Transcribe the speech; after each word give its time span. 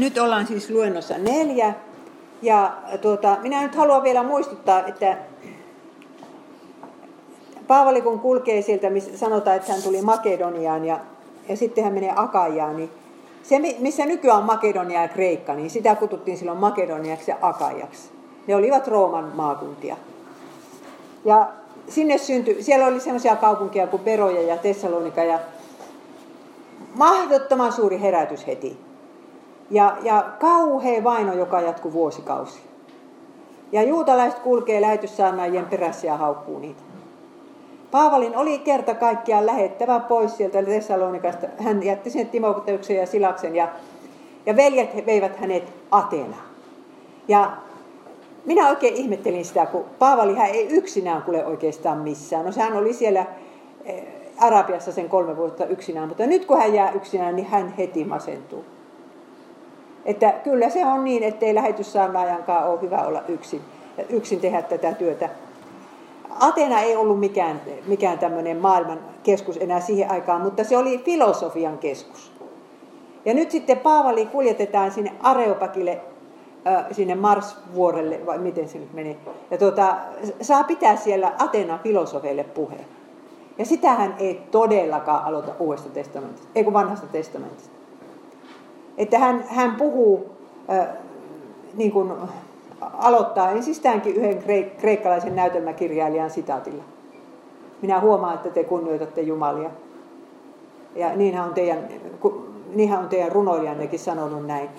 Nyt 0.00 0.18
ollaan 0.18 0.46
siis 0.46 0.70
luennossa 0.70 1.18
neljä. 1.18 1.74
Ja 2.42 2.72
tuota, 3.00 3.36
minä 3.42 3.62
nyt 3.62 3.74
haluan 3.74 4.02
vielä 4.02 4.22
muistuttaa, 4.22 4.86
että 4.86 5.16
Paavali 7.66 8.02
kun 8.02 8.20
kulkee 8.20 8.62
sieltä, 8.62 8.90
missä 8.90 9.18
sanotaan, 9.18 9.56
että 9.56 9.72
hän 9.72 9.82
tuli 9.82 10.02
Makedoniaan 10.02 10.84
ja, 10.84 11.00
ja 11.48 11.56
sitten 11.56 11.84
hän 11.84 11.92
menee 11.92 12.12
Akajaan, 12.16 12.76
niin 12.76 12.90
se, 13.42 13.58
missä 13.78 14.06
nykyään 14.06 14.38
on 14.38 14.44
Makedonia 14.44 15.02
ja 15.02 15.08
Kreikka, 15.08 15.54
niin 15.54 15.70
sitä 15.70 15.94
kututtiin 15.94 16.38
silloin 16.38 16.58
Makedoniaksi 16.58 17.30
ja 17.30 17.36
Akajaksi. 17.42 18.10
Ne 18.46 18.54
olivat 18.54 18.88
Rooman 18.88 19.32
maakuntia. 19.34 19.96
Ja 21.24 21.48
sinne 21.88 22.18
syntyi, 22.18 22.62
siellä 22.62 22.86
oli 22.86 23.00
sellaisia 23.00 23.36
kaupunkia 23.36 23.86
kuin 23.86 24.02
Beroja 24.02 24.42
ja 24.42 24.56
Tessalonika 24.56 25.24
ja 25.24 25.38
mahdottoman 26.94 27.72
suuri 27.72 28.00
herätys 28.00 28.46
heti. 28.46 28.89
Ja, 29.70 29.96
ja 30.02 30.24
kauhea 30.38 31.04
vaino, 31.04 31.34
joka 31.34 31.60
jatkuu 31.60 31.92
vuosikausi. 31.92 32.60
Ja 33.72 33.82
juutalaiset 33.82 34.38
kulkee 34.38 34.80
lähetyssaarnaajien 34.80 35.66
perässä 35.66 36.06
ja 36.06 36.16
haukkuu 36.16 36.58
niitä. 36.58 36.82
Paavalin 37.90 38.36
oli 38.36 38.58
kerta 38.58 38.94
kaikkiaan 38.94 39.46
lähettävä 39.46 40.00
pois 40.00 40.36
sieltä 40.36 40.62
Tessalonikasta. 40.62 41.46
Hän 41.58 41.82
jätti 41.82 42.10
sen 42.10 42.28
Timoteuksen 42.28 42.96
ja 42.96 43.06
Silaksen 43.06 43.56
ja, 43.56 43.68
ja 44.46 44.56
veljet 44.56 45.06
veivät 45.06 45.36
hänet 45.36 45.72
Ateenaan. 45.90 46.42
Ja 47.28 47.50
minä 48.46 48.68
oikein 48.68 48.94
ihmettelin 48.94 49.44
sitä, 49.44 49.66
kun 49.66 49.84
Paavali 49.98 50.34
hän 50.34 50.50
ei 50.50 50.68
yksinään 50.68 51.22
kuule 51.22 51.46
oikeastaan 51.46 51.98
missään. 51.98 52.44
No 52.44 52.52
sehän 52.52 52.76
oli 52.76 52.92
siellä 52.92 53.26
eh, 53.84 54.04
Arabiassa 54.38 54.92
sen 54.92 55.08
kolme 55.08 55.36
vuotta 55.36 55.66
yksinään, 55.66 56.08
mutta 56.08 56.26
nyt 56.26 56.44
kun 56.44 56.58
hän 56.58 56.74
jää 56.74 56.90
yksinään, 56.90 57.36
niin 57.36 57.46
hän 57.46 57.74
heti 57.78 58.04
masentuu. 58.04 58.64
Että 60.10 60.32
kyllä 60.32 60.70
se 60.70 60.86
on 60.86 61.04
niin, 61.04 61.22
ettei 61.22 61.54
lähetyssaarnaajankaan 61.54 62.68
ole 62.68 62.80
hyvä 62.80 62.96
olla 62.96 63.22
yksin, 63.28 63.60
yksin 64.08 64.40
tehdä 64.40 64.62
tätä 64.62 64.92
työtä. 64.92 65.28
Atena 66.40 66.80
ei 66.80 66.96
ollut 66.96 67.20
mikään, 67.20 67.60
mikään 67.86 68.18
tämmöinen 68.18 68.56
maailman 68.56 68.98
keskus 69.22 69.56
enää 69.56 69.80
siihen 69.80 70.10
aikaan, 70.10 70.40
mutta 70.40 70.64
se 70.64 70.76
oli 70.76 70.98
filosofian 70.98 71.78
keskus. 71.78 72.32
Ja 73.24 73.34
nyt 73.34 73.50
sitten 73.50 73.78
Paavali 73.78 74.26
kuljetetaan 74.26 74.90
sinne 74.90 75.12
Areopakille, 75.20 76.00
sinne 76.92 77.14
Mars-vuorelle, 77.14 78.26
vai 78.26 78.38
miten 78.38 78.68
se 78.68 78.78
nyt 78.78 78.92
meni. 78.92 79.16
Ja 79.50 79.58
tuota, 79.58 79.96
saa 80.40 80.64
pitää 80.64 80.96
siellä 80.96 81.32
Atena 81.38 81.78
filosofeille 81.82 82.44
puheen. 82.44 82.86
Ja 83.58 83.64
sitähän 83.64 84.14
ei 84.18 84.42
todellakaan 84.50 85.24
aloita 85.24 85.52
uudesta 85.58 85.88
testamentista, 85.88 86.48
ei 86.54 86.64
kun 86.64 86.72
vanhasta 86.72 87.06
testamentista. 87.06 87.79
Että 88.98 89.18
hän, 89.18 89.44
hän 89.48 89.74
puhuu, 89.74 90.30
äh, 90.70 90.88
niin 91.74 91.92
kuin 91.92 92.12
aloittaa 92.80 93.50
ensistäänkin 93.50 94.16
yhden 94.16 94.70
kreikkalaisen 94.78 95.36
näytelmäkirjailijan 95.36 96.30
sitaatilla. 96.30 96.84
Minä 97.82 98.00
huomaan, 98.00 98.34
että 98.34 98.50
te 98.50 98.64
kunnioitatte 98.64 99.20
Jumalia. 99.20 99.70
Ja 100.94 101.16
niinhän 101.16 101.48
on 101.48 101.54
teidän, 101.54 101.88
niinhän 102.74 103.00
on 103.00 103.08
teidän 103.08 103.32
runoilijannekin 103.32 103.98
sanonut 103.98 104.46
näin. 104.46 104.70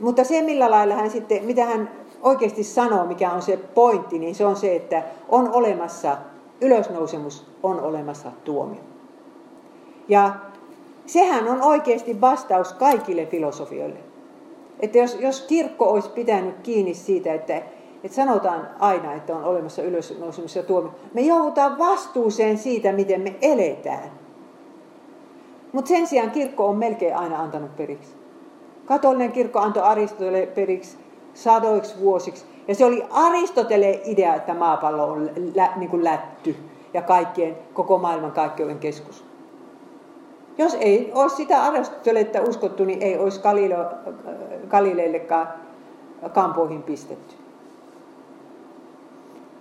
Mutta 0.00 0.24
se, 0.24 0.42
millä 0.42 0.70
lailla 0.70 0.94
hän 0.94 1.10
sitten, 1.10 1.44
mitä 1.44 1.64
hän 1.64 1.90
oikeasti 2.22 2.64
sanoo, 2.64 3.06
mikä 3.06 3.30
on 3.30 3.42
se 3.42 3.56
pointti, 3.56 4.18
niin 4.18 4.34
se 4.34 4.46
on 4.46 4.56
se, 4.56 4.76
että 4.76 5.02
on 5.28 5.52
olemassa 5.52 6.16
ylösnousemus, 6.60 7.46
on 7.62 7.80
olemassa 7.80 8.32
tuomio. 8.44 8.80
Ja 10.08 10.34
sehän 11.06 11.48
on 11.48 11.62
oikeasti 11.62 12.20
vastaus 12.20 12.72
kaikille 12.72 13.26
filosofioille. 13.26 13.98
Että 14.80 14.98
jos, 14.98 15.16
jos 15.20 15.40
kirkko 15.40 15.90
olisi 15.90 16.10
pitänyt 16.10 16.54
kiinni 16.62 16.94
siitä, 16.94 17.34
että, 17.34 17.56
että 18.04 18.16
sanotaan 18.16 18.68
aina, 18.78 19.12
että 19.12 19.36
on 19.36 19.44
olemassa 19.44 19.82
ylösnousemus 19.82 20.56
ja 20.56 20.62
tuomio, 20.62 20.94
me 21.14 21.20
joudutaan 21.20 21.78
vastuuseen 21.78 22.58
siitä, 22.58 22.92
miten 22.92 23.20
me 23.20 23.36
eletään. 23.42 24.10
Mutta 25.72 25.88
sen 25.88 26.06
sijaan 26.06 26.30
kirkko 26.30 26.66
on 26.66 26.76
melkein 26.76 27.16
aina 27.16 27.40
antanut 27.42 27.76
periksi. 27.76 28.14
Katolinen 28.84 29.32
kirkko 29.32 29.58
antoi 29.58 29.82
Aristotele 29.82 30.46
periksi 30.46 30.98
sadoiksi 31.34 32.00
vuosiksi. 32.00 32.44
Ja 32.68 32.74
se 32.74 32.84
oli 32.84 33.04
Aristoteleen 33.10 34.00
idea, 34.04 34.34
että 34.34 34.54
maapallo 34.54 35.04
on 35.04 35.30
lä, 35.54 35.72
niin 35.76 35.90
kuin 35.90 36.04
lätty 36.04 36.56
ja 36.94 37.02
kaikkien, 37.02 37.56
koko 37.74 37.98
maailman 37.98 38.32
kaikkeuden 38.32 38.78
keskus. 38.78 39.33
Jos 40.58 40.76
ei 40.80 41.12
olisi 41.14 41.36
sitä 41.36 41.62
Aristoteletta 41.62 42.42
uskottu, 42.42 42.84
niin 42.84 43.02
ei 43.02 43.18
olisi 43.18 43.40
Galileo, 43.40 43.90
Galileillekaan 44.68 45.48
kampoihin 46.32 46.82
pistetty. 46.82 47.34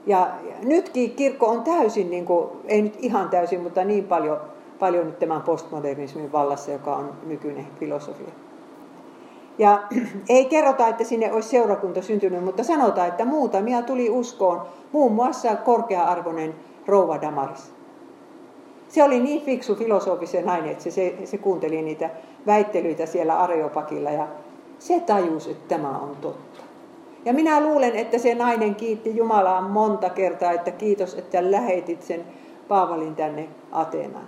Ja 0.06 0.28
nytkin 0.64 1.12
kirkko 1.12 1.48
on 1.48 1.62
täysin, 1.62 2.10
niin 2.10 2.26
kuin, 2.26 2.50
ei 2.66 2.82
nyt 2.82 2.98
ihan 3.00 3.30
täysin, 3.30 3.62
mutta 3.62 3.84
niin 3.84 4.04
paljon, 4.04 4.38
paljon 4.80 5.06
nyt 5.06 5.20
tämän 5.20 5.42
postmodernismin 5.42 6.32
vallassa, 6.32 6.72
joka 6.72 6.96
on 6.96 7.14
nykyinen 7.26 7.68
filosofia. 7.80 8.32
Ja 9.58 9.84
ei 10.30 10.46
kerrota, 10.46 10.88
että 10.88 11.04
sinne 11.04 11.34
olisi 11.34 11.50
seurakunta 11.50 12.02
syntynyt, 12.02 12.44
mutta 12.44 12.64
sanotaan, 12.64 13.08
että 13.08 13.26
muutamia 13.26 13.82
tuli 13.82 14.10
uskoon, 14.10 14.62
muun 14.92 15.12
muassa 15.12 15.56
korkea-arvoinen 15.56 16.56
rouva 16.88 17.22
Damaris. 17.22 17.74
Se 18.94 19.04
oli 19.04 19.20
niin 19.20 19.42
fiksu 19.42 19.76
filosofisen 19.76 20.46
nainen, 20.46 20.72
että 20.72 20.84
se, 20.84 20.92
se, 20.92 21.18
se 21.26 21.38
kuunteli 21.38 21.82
niitä 21.82 22.10
väittelyitä 22.46 23.06
siellä 23.06 23.40
Areopakilla 23.40 24.10
ja 24.12 24.28
se 24.80 25.00
tajusi, 25.00 25.52
että 25.52 25.76
tämä 25.76 26.00
on 26.00 26.18
totta. 26.22 26.64
Ja 27.26 27.34
minä 27.34 27.62
luulen, 27.62 27.96
että 27.96 28.18
se 28.18 28.36
nainen 28.36 28.76
kiitti 28.76 29.16
Jumalaa 29.16 29.62
monta 29.62 30.10
kertaa, 30.10 30.52
että 30.52 30.72
kiitos, 30.72 31.14
että 31.14 31.52
lähetit 31.52 32.02
sen 32.02 32.24
Paavalin 32.68 33.16
tänne 33.16 33.50
Ateenaan. 33.72 34.28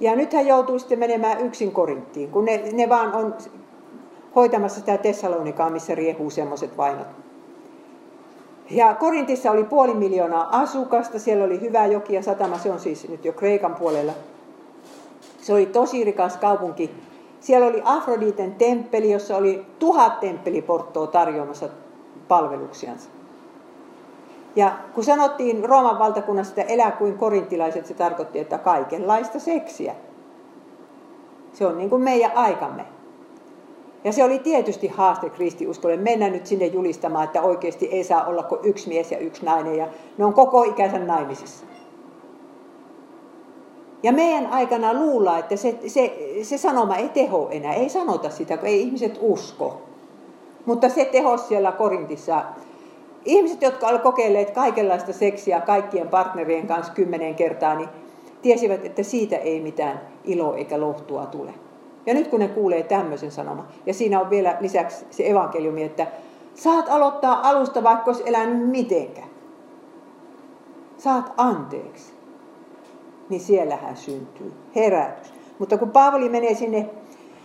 Ja 0.00 0.16
nyt 0.16 0.32
hän 0.32 0.46
joutui 0.46 0.80
sitten 0.80 0.98
menemään 0.98 1.40
yksin 1.40 1.72
Korinttiin, 1.72 2.30
kun 2.30 2.44
ne, 2.44 2.62
ne 2.72 2.88
vaan 2.88 3.14
on 3.14 3.34
hoitamassa 4.36 4.80
sitä 4.80 4.98
Tessalonikaa, 4.98 5.70
missä 5.70 5.94
riehuu 5.94 6.30
semmoiset 6.30 6.76
vainot. 6.76 7.23
Ja 8.70 8.94
Korintissa 8.94 9.50
oli 9.50 9.64
puoli 9.64 9.94
miljoonaa 9.94 10.60
asukasta, 10.60 11.18
siellä 11.18 11.44
oli 11.44 11.60
hyvä 11.60 11.86
joki 11.86 12.14
ja 12.14 12.22
satama, 12.22 12.58
se 12.58 12.72
on 12.72 12.80
siis 12.80 13.08
nyt 13.08 13.24
jo 13.24 13.32
Kreikan 13.32 13.74
puolella. 13.74 14.12
Se 15.40 15.52
oli 15.52 15.66
tosi 15.66 16.04
rikas 16.04 16.36
kaupunki. 16.36 16.90
Siellä 17.40 17.66
oli 17.66 17.82
Afroditen 17.84 18.54
temppeli, 18.54 19.12
jossa 19.12 19.36
oli 19.36 19.66
tuhat 19.78 20.20
temppeliporttoa 20.20 21.06
tarjoamassa 21.06 21.68
palveluksiansa. 22.28 23.10
Ja 24.56 24.72
kun 24.94 25.04
sanottiin 25.04 25.64
Rooman 25.64 25.98
valtakunnasta, 25.98 26.60
että 26.60 26.72
elää 26.72 26.90
kuin 26.90 27.18
korintilaiset, 27.18 27.86
se 27.86 27.94
tarkoitti, 27.94 28.38
että 28.38 28.58
kaikenlaista 28.58 29.38
seksiä. 29.38 29.94
Se 31.52 31.66
on 31.66 31.78
niin 31.78 31.90
kuin 31.90 32.02
meidän 32.02 32.32
aikamme. 32.34 32.93
Ja 34.04 34.12
se 34.12 34.24
oli 34.24 34.38
tietysti 34.38 34.88
haaste 34.88 35.30
kristiuskolle 35.30 35.96
mennä 35.96 36.28
nyt 36.28 36.46
sinne 36.46 36.66
julistamaan, 36.66 37.24
että 37.24 37.42
oikeasti 37.42 37.86
ei 37.86 38.04
saa 38.04 38.24
olla 38.24 38.42
kuin 38.42 38.60
yksi 38.64 38.88
mies 38.88 39.12
ja 39.12 39.18
yksi 39.18 39.44
nainen 39.44 39.76
ja 39.76 39.88
ne 40.18 40.24
on 40.24 40.34
koko 40.34 40.62
ikänsä 40.62 40.98
naimisissa. 40.98 41.66
Ja 44.02 44.12
meidän 44.12 44.46
aikana 44.46 44.94
luulla, 44.94 45.38
että 45.38 45.56
se, 45.56 45.78
se, 45.86 46.18
se 46.42 46.58
sanoma 46.58 46.96
ei 46.96 47.08
teho 47.08 47.48
enää, 47.50 47.74
ei 47.74 47.88
sanota 47.88 48.30
sitä, 48.30 48.56
kun 48.56 48.68
ei 48.68 48.80
ihmiset 48.80 49.18
usko. 49.20 49.82
Mutta 50.66 50.88
se 50.88 51.04
teho 51.04 51.36
siellä 51.36 51.72
Korintissa. 51.72 52.44
Ihmiset, 53.24 53.62
jotka 53.62 53.86
olivat 53.86 54.02
kokeilleet 54.02 54.50
kaikenlaista 54.50 55.12
seksiä 55.12 55.60
kaikkien 55.60 56.08
partnerien 56.08 56.66
kanssa 56.66 56.92
kymmenen 56.92 57.34
kertaa, 57.34 57.74
niin 57.74 57.88
tiesivät, 58.42 58.84
että 58.84 59.02
siitä 59.02 59.36
ei 59.36 59.60
mitään 59.60 60.00
iloa 60.24 60.56
eikä 60.56 60.80
lohtua 60.80 61.26
tule. 61.26 61.54
Ja 62.06 62.14
nyt 62.14 62.28
kun 62.28 62.40
ne 62.40 62.48
kuulee 62.48 62.82
tämmöisen 62.82 63.30
sanoman, 63.30 63.68
ja 63.86 63.94
siinä 63.94 64.20
on 64.20 64.30
vielä 64.30 64.56
lisäksi 64.60 65.06
se 65.10 65.30
evankeliumi, 65.30 65.82
että 65.82 66.06
saat 66.54 66.88
aloittaa 66.88 67.48
alusta, 67.48 67.82
vaikka 67.82 68.10
olisi 68.10 68.22
elänyt 68.26 68.68
mitenkään. 68.68 69.28
Saat 70.98 71.32
anteeksi. 71.36 72.14
Niin 73.28 73.40
siellähän 73.40 73.96
syntyy 73.96 74.52
herätys. 74.76 75.34
Mutta 75.58 75.78
kun 75.78 75.90
Paavali 75.90 76.28
menee 76.28 76.54
sinne, 76.54 76.90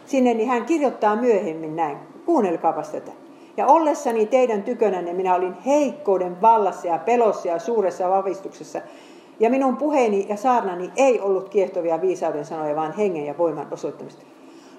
sinne, 0.06 0.34
niin 0.34 0.50
hän 0.50 0.66
kirjoittaa 0.66 1.16
myöhemmin 1.16 1.76
näin. 1.76 1.98
Kuunnelkaapas 2.26 2.90
tätä. 2.90 3.12
Ja 3.58 3.68
ollessani 3.68 4.26
teidän 4.26 4.64
tykönänne 4.64 5.14
minä 5.14 5.36
olin 5.36 5.54
heikkouden 5.66 6.42
vallassa 6.42 6.88
ja 6.88 6.98
pelossa 6.98 7.48
ja 7.48 7.60
suuressa 7.60 8.10
vavistuksessa. 8.10 8.82
Ja 9.40 9.50
minun 9.50 9.78
puheeni 9.78 10.26
ja 10.30 10.38
saarnani 10.38 10.92
ei 10.96 11.22
ollut 11.22 11.50
kiehtovia 11.50 12.02
viisauden 12.02 12.46
sanoja, 12.46 12.76
vaan 12.76 12.94
hengen 12.94 13.26
ja 13.26 13.38
voiman 13.38 13.68
osoittamista. 13.72 14.22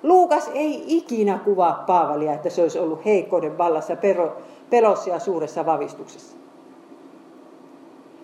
Luukas 0.03 0.51
ei 0.55 0.85
ikinä 0.87 1.39
kuvaa 1.45 1.85
Paavalia, 1.87 2.33
että 2.33 2.51
se 2.51 2.63
olisi 2.63 2.79
ollut 2.79 3.05
heikkouden 3.05 3.59
vallassa, 3.59 3.97
pelossa 4.71 5.11
ja 5.11 5.19
suuressa 5.19 5.67
vavistuksessa. 5.67 6.37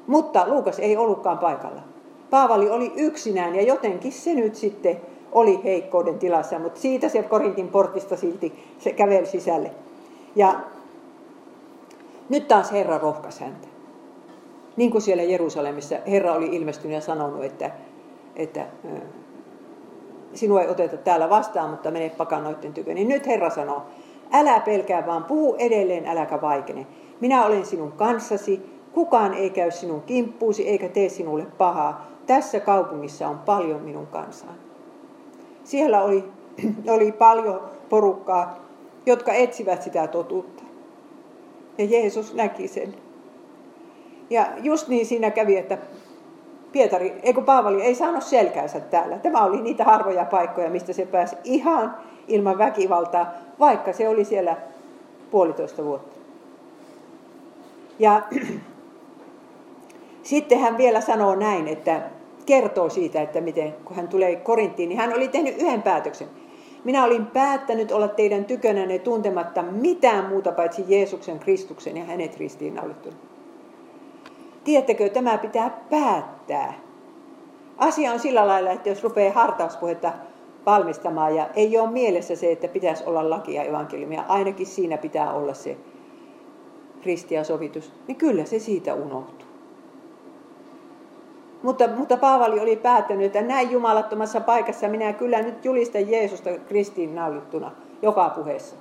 Mutta 0.06 0.48
Luukas 0.48 0.78
ei 0.78 0.96
ollutkaan 0.96 1.38
paikalla. 1.38 1.80
Paavali 2.30 2.70
oli 2.70 2.92
yksinään 2.96 3.54
ja 3.54 3.62
jotenkin 3.62 4.12
se 4.12 4.34
nyt 4.34 4.54
sitten 4.54 5.00
oli 5.32 5.60
heikkouden 5.64 6.18
tilassa, 6.18 6.58
mutta 6.58 6.80
siitä 6.80 7.08
se 7.08 7.22
Korintin 7.22 7.68
portista 7.68 8.16
silti 8.16 8.64
se 8.78 8.92
käveli 8.92 9.26
sisälle. 9.26 9.70
Ja 10.36 10.54
nyt 12.28 12.48
taas 12.48 12.72
Herra 12.72 12.98
rohkaisi 12.98 13.40
häntä. 13.44 13.68
Niin 14.76 14.90
kuin 14.90 15.02
siellä 15.02 15.22
Jerusalemissa 15.22 15.96
Herra 16.06 16.32
oli 16.32 16.46
ilmestynyt 16.46 16.94
ja 16.94 17.00
sanonut, 17.00 17.44
että, 17.44 17.70
että 18.36 18.66
sinua 20.36 20.62
ei 20.62 20.68
oteta 20.68 20.96
täällä 20.96 21.30
vastaan, 21.30 21.70
mutta 21.70 21.90
mene 21.90 22.10
pakanoiden 22.10 22.72
tykö. 22.72 22.94
Niin 22.94 23.08
nyt 23.08 23.26
Herra 23.26 23.50
sanoo, 23.50 23.82
älä 24.32 24.60
pelkää, 24.60 25.06
vaan 25.06 25.24
puhu 25.24 25.56
edelleen, 25.58 26.06
äläkä 26.06 26.40
vaikene. 26.40 26.86
Minä 27.20 27.46
olen 27.46 27.66
sinun 27.66 27.92
kanssasi, 27.92 28.80
kukaan 28.92 29.34
ei 29.34 29.50
käy 29.50 29.70
sinun 29.70 30.02
kimppuusi 30.02 30.68
eikä 30.68 30.88
tee 30.88 31.08
sinulle 31.08 31.46
pahaa. 31.58 32.06
Tässä 32.26 32.60
kaupungissa 32.60 33.28
on 33.28 33.38
paljon 33.38 33.80
minun 33.80 34.06
kansaa. 34.06 34.54
Siellä 35.64 36.02
oli, 36.02 36.24
oli 36.94 37.12
paljon 37.12 37.60
porukkaa, 37.88 38.56
jotka 39.06 39.32
etsivät 39.32 39.82
sitä 39.82 40.06
totuutta. 40.06 40.62
Ja 41.78 41.84
Jeesus 41.84 42.34
näki 42.34 42.68
sen. 42.68 42.94
Ja 44.30 44.46
just 44.62 44.88
niin 44.88 45.06
siinä 45.06 45.30
kävi, 45.30 45.56
että 45.56 45.78
Pietari, 46.76 47.14
eikö 47.22 47.42
Paavali 47.42 47.82
ei 47.82 47.94
saanut 47.94 48.22
selkäänsä 48.22 48.80
täällä. 48.80 49.18
Tämä 49.18 49.44
oli 49.44 49.62
niitä 49.62 49.84
harvoja 49.84 50.24
paikkoja, 50.24 50.70
mistä 50.70 50.92
se 50.92 51.06
pääsi 51.06 51.36
ihan 51.44 51.96
ilman 52.28 52.58
väkivaltaa, 52.58 53.32
vaikka 53.58 53.92
se 53.92 54.08
oli 54.08 54.24
siellä 54.24 54.56
puolitoista 55.30 55.84
vuotta. 55.84 56.16
Ja 57.98 58.22
sitten 60.22 60.58
hän 60.58 60.78
vielä 60.78 61.00
sanoo 61.00 61.34
näin, 61.34 61.68
että 61.68 62.02
kertoo 62.46 62.88
siitä, 62.88 63.22
että 63.22 63.40
miten, 63.40 63.74
kun 63.84 63.96
hän 63.96 64.08
tulee 64.08 64.36
Korinttiin, 64.36 64.88
niin 64.88 64.98
hän 64.98 65.14
oli 65.16 65.28
tehnyt 65.28 65.62
yhden 65.62 65.82
päätöksen. 65.82 66.28
Minä 66.84 67.04
olin 67.04 67.26
päättänyt 67.26 67.92
olla 67.92 68.08
teidän 68.08 68.44
tykönänne 68.44 68.98
tuntematta 68.98 69.62
mitään 69.62 70.24
muuta 70.24 70.52
paitsi 70.52 70.84
Jeesuksen 70.88 71.38
Kristuksen 71.38 71.96
ja 71.96 72.04
hänet 72.04 72.36
ristiinnaulittunut. 72.36 73.25
Tiedättekö, 74.66 75.08
tämä 75.08 75.38
pitää 75.38 75.70
päättää. 75.90 76.74
Asia 77.78 78.12
on 78.12 78.18
sillä 78.18 78.46
lailla, 78.46 78.70
että 78.70 78.88
jos 78.88 79.02
rupeaa 79.02 79.34
hartauspuhetta 79.34 80.12
valmistamaan 80.66 81.36
ja 81.36 81.48
ei 81.56 81.78
ole 81.78 81.90
mielessä 81.90 82.36
se, 82.36 82.52
että 82.52 82.68
pitäisi 82.68 83.04
olla 83.04 83.30
laki 83.30 83.54
ja 83.54 83.62
evankeliumia, 83.62 84.24
ainakin 84.28 84.66
siinä 84.66 84.98
pitää 84.98 85.32
olla 85.32 85.54
se 85.54 85.76
sovitus, 87.42 87.92
niin 88.08 88.16
kyllä 88.16 88.44
se 88.44 88.58
siitä 88.58 88.94
unohtuu. 88.94 89.48
Mutta, 91.62 91.88
mutta 91.96 92.16
Paavali 92.16 92.60
oli 92.60 92.76
päättänyt, 92.76 93.26
että 93.26 93.42
näin 93.42 93.70
jumalattomassa 93.70 94.40
paikassa 94.40 94.88
minä 94.88 95.12
kyllä 95.12 95.42
nyt 95.42 95.64
julistan 95.64 96.10
Jeesusta 96.10 96.50
kristiin 96.68 97.14
naulittuna 97.14 97.70
joka 98.02 98.28
puheessa. 98.28 98.76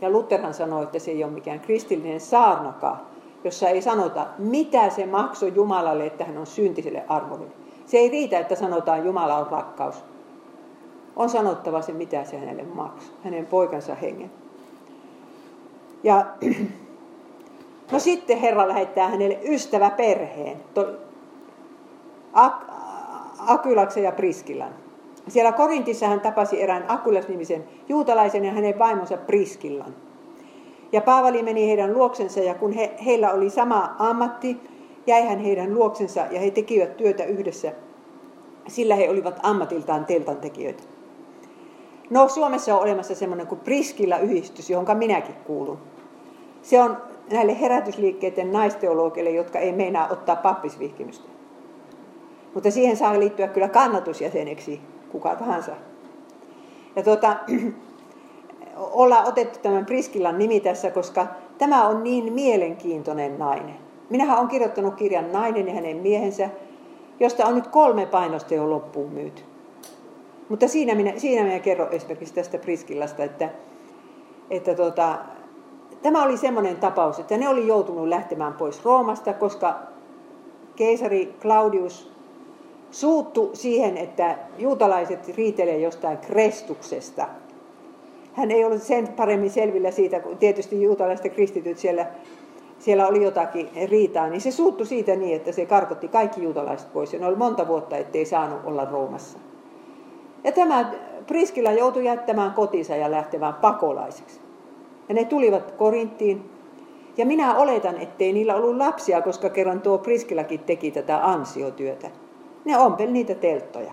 Ja 0.00 0.10
Lutherhan 0.10 0.54
sanoi, 0.54 0.82
että 0.82 0.98
se 0.98 1.10
ei 1.10 1.24
ole 1.24 1.32
mikään 1.32 1.60
kristillinen 1.60 2.20
saarnakaan, 2.20 3.09
jossa 3.44 3.68
ei 3.68 3.82
sanota, 3.82 4.26
mitä 4.38 4.90
se 4.90 5.06
maksoi 5.06 5.52
Jumalalle, 5.54 6.06
että 6.06 6.24
hän 6.24 6.38
on 6.38 6.46
syntiselle 6.46 7.04
arvolle. 7.08 7.46
Se 7.86 7.98
ei 7.98 8.08
riitä, 8.08 8.38
että 8.38 8.54
sanotaan, 8.54 9.04
Jumala 9.04 9.36
on 9.36 9.46
rakkaus. 9.46 10.04
On 11.16 11.28
sanottava 11.28 11.82
se, 11.82 11.92
mitä 11.92 12.24
se 12.24 12.38
hänelle 12.38 12.62
maksoi, 12.62 13.14
hänen 13.24 13.46
poikansa 13.46 13.94
hengen. 13.94 14.30
Ja 16.02 16.26
no 17.92 17.98
sitten 17.98 18.38
Herra 18.38 18.68
lähettää 18.68 19.08
hänelle 19.08 19.38
ystäväperheen, 19.44 20.56
Ak- 22.34 22.70
Akylaksen 23.46 24.02
ja 24.02 24.12
Priskillan. 24.12 24.72
Siellä 25.28 25.52
Korintissa 25.52 26.06
hän 26.06 26.20
tapasi 26.20 26.62
erään 26.62 26.84
Akulas-nimisen 26.88 27.64
juutalaisen 27.88 28.44
ja 28.44 28.52
hänen 28.52 28.78
vaimonsa 28.78 29.16
Priskillan. 29.16 29.94
Ja 30.92 31.00
Paavali 31.00 31.42
meni 31.42 31.68
heidän 31.68 31.94
luoksensa 31.94 32.40
ja 32.40 32.54
kun 32.54 32.72
he, 32.72 32.94
heillä 33.04 33.32
oli 33.32 33.50
sama 33.50 33.94
ammatti, 33.98 34.56
jäi 35.06 35.26
hän 35.28 35.38
heidän 35.38 35.74
luoksensa 35.74 36.20
ja 36.30 36.40
he 36.40 36.50
tekivät 36.50 36.96
työtä 36.96 37.24
yhdessä, 37.24 37.72
sillä 38.68 38.94
he 38.94 39.10
olivat 39.10 39.40
ammatiltaan 39.42 40.04
teltantekijöitä. 40.04 40.82
No 42.10 42.28
Suomessa 42.28 42.76
on 42.76 42.82
olemassa 42.82 43.14
semmoinen 43.14 43.46
kuin 43.46 43.60
Priskilla-yhdistys, 43.60 44.70
johon 44.70 44.98
minäkin 44.98 45.34
kuulun. 45.34 45.78
Se 46.62 46.80
on 46.80 46.96
näille 47.32 47.60
herätysliikkeiden 47.60 48.52
naisteologeille, 48.52 49.30
jotka 49.30 49.58
ei 49.58 49.72
meinaa 49.72 50.08
ottaa 50.08 50.36
pappisvihkimystä. 50.36 51.28
Mutta 52.54 52.70
siihen 52.70 52.96
saa 52.96 53.20
liittyä 53.20 53.48
kyllä 53.48 53.68
kannatusjäseneksi 53.68 54.80
kuka 55.12 55.34
tahansa. 55.34 55.72
Ja 56.96 57.02
tuota, 57.02 57.36
ollaan 58.80 59.28
otettu 59.28 59.58
tämän 59.62 59.86
Priskillan 59.86 60.38
nimi 60.38 60.60
tässä, 60.60 60.90
koska 60.90 61.26
tämä 61.58 61.88
on 61.88 62.02
niin 62.02 62.32
mielenkiintoinen 62.32 63.38
nainen. 63.38 63.90
Minähän 64.10 64.38
olen 64.38 64.48
kirjoittanut 64.48 64.94
kirjan 64.94 65.32
Nainen 65.32 65.66
ja 65.66 65.74
hänen 65.74 65.96
miehensä, 65.96 66.48
josta 67.20 67.46
on 67.46 67.54
nyt 67.54 67.66
kolme 67.66 68.06
painosta 68.06 68.54
jo 68.54 68.70
loppuun 68.70 69.12
myyty. 69.12 69.42
Mutta 70.48 70.68
siinä 70.68 70.94
minä, 70.94 71.12
siinä 71.16 71.44
minä 71.44 71.58
kerron 71.58 71.92
esimerkiksi 71.92 72.34
tästä 72.34 72.58
Priskillasta, 72.58 73.24
että, 73.24 73.50
että 74.50 74.74
tota, 74.74 75.18
tämä 76.02 76.22
oli 76.22 76.36
semmoinen 76.36 76.76
tapaus, 76.76 77.18
että 77.18 77.36
ne 77.36 77.48
oli 77.48 77.66
joutunut 77.66 78.08
lähtemään 78.08 78.52
pois 78.52 78.84
Roomasta, 78.84 79.32
koska 79.32 79.80
keisari 80.76 81.34
Claudius 81.40 82.12
suuttu 82.90 83.50
siihen, 83.52 83.96
että 83.96 84.38
juutalaiset 84.58 85.28
riitelee 85.36 85.78
jostain 85.78 86.18
krestuksesta. 86.18 87.28
Hän 88.40 88.50
ei 88.50 88.64
ollut 88.64 88.82
sen 88.82 89.08
paremmin 89.08 89.50
selvillä 89.50 89.90
siitä, 89.90 90.20
kun 90.20 90.38
tietysti 90.38 90.82
juutalaiset 90.82 91.32
kristityt 91.32 91.78
siellä, 91.78 92.06
siellä 92.78 93.06
oli 93.06 93.24
jotakin 93.24 93.68
riitaa, 93.90 94.28
niin 94.28 94.40
se 94.40 94.50
suuttu 94.50 94.84
siitä 94.84 95.16
niin, 95.16 95.36
että 95.36 95.52
se 95.52 95.66
karkotti 95.66 96.08
kaikki 96.08 96.42
juutalaiset 96.42 96.92
pois. 96.92 97.12
Ja 97.12 97.18
ne 97.18 97.26
oli 97.26 97.36
monta 97.36 97.68
vuotta, 97.68 97.96
ettei 97.96 98.24
saanut 98.24 98.58
olla 98.64 98.84
Roomassa. 98.84 99.38
Ja 100.44 100.52
tämä 100.52 100.92
Priskilla 101.26 101.72
joutui 101.72 102.04
jättämään 102.04 102.52
kotinsa 102.52 102.96
ja 102.96 103.10
lähtemään 103.10 103.54
pakolaiseksi. 103.54 104.40
Ja 105.08 105.14
ne 105.14 105.24
tulivat 105.24 105.70
Korinttiin. 105.70 106.50
Ja 107.16 107.26
minä 107.26 107.54
oletan, 107.54 107.96
ettei 107.96 108.32
niillä 108.32 108.54
ollut 108.54 108.76
lapsia, 108.76 109.22
koska 109.22 109.48
kerran 109.48 109.80
tuo 109.80 109.98
Priskillakin 109.98 110.60
teki 110.60 110.90
tätä 110.90 111.26
ansiotyötä. 111.26 112.10
Ne 112.64 112.78
ompeli 112.78 113.12
niitä 113.12 113.34
telttoja. 113.34 113.92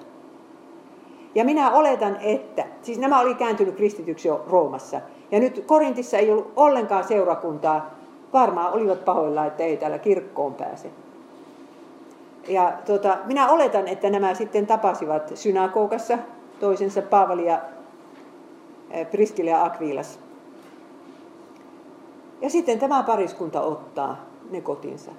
Ja 1.38 1.46
minä 1.46 1.72
oletan, 1.72 2.18
että, 2.22 2.66
siis 2.82 2.98
nämä 3.00 3.20
oli 3.20 3.36
kääntynyt 3.36 3.76
kristityksi 3.76 4.28
jo 4.28 4.46
Roomassa. 4.50 5.02
Ja 5.32 5.40
nyt 5.40 5.64
Korintissa 5.66 6.18
ei 6.18 6.32
ollut 6.32 6.52
ollenkaan 6.56 7.04
seurakuntaa. 7.04 7.92
Varmaan 8.34 8.74
olivat 8.74 9.06
pahoilla, 9.06 9.46
että 9.46 9.64
ei 9.64 9.78
täällä 9.78 10.00
kirkkoon 10.00 10.54
pääse. 10.54 10.92
Ja 12.48 12.74
tota, 12.86 13.18
minä 13.26 13.50
oletan, 13.50 13.88
että 13.88 14.10
nämä 14.10 14.34
sitten 14.34 14.68
tapasivat 14.68 15.32
synagogassa 15.36 16.18
toisensa 16.60 17.02
Paavali 17.02 17.46
ja 17.46 17.62
eh, 18.92 19.10
Priskille 19.12 19.52
ja 19.52 19.66
Akvilas. 19.66 20.20
Ja 22.42 22.50
sitten 22.50 22.80
tämä 22.80 23.04
pariskunta 23.04 23.62
ottaa 23.62 24.26
ne 24.50 24.62
kotinsa. 24.62 25.12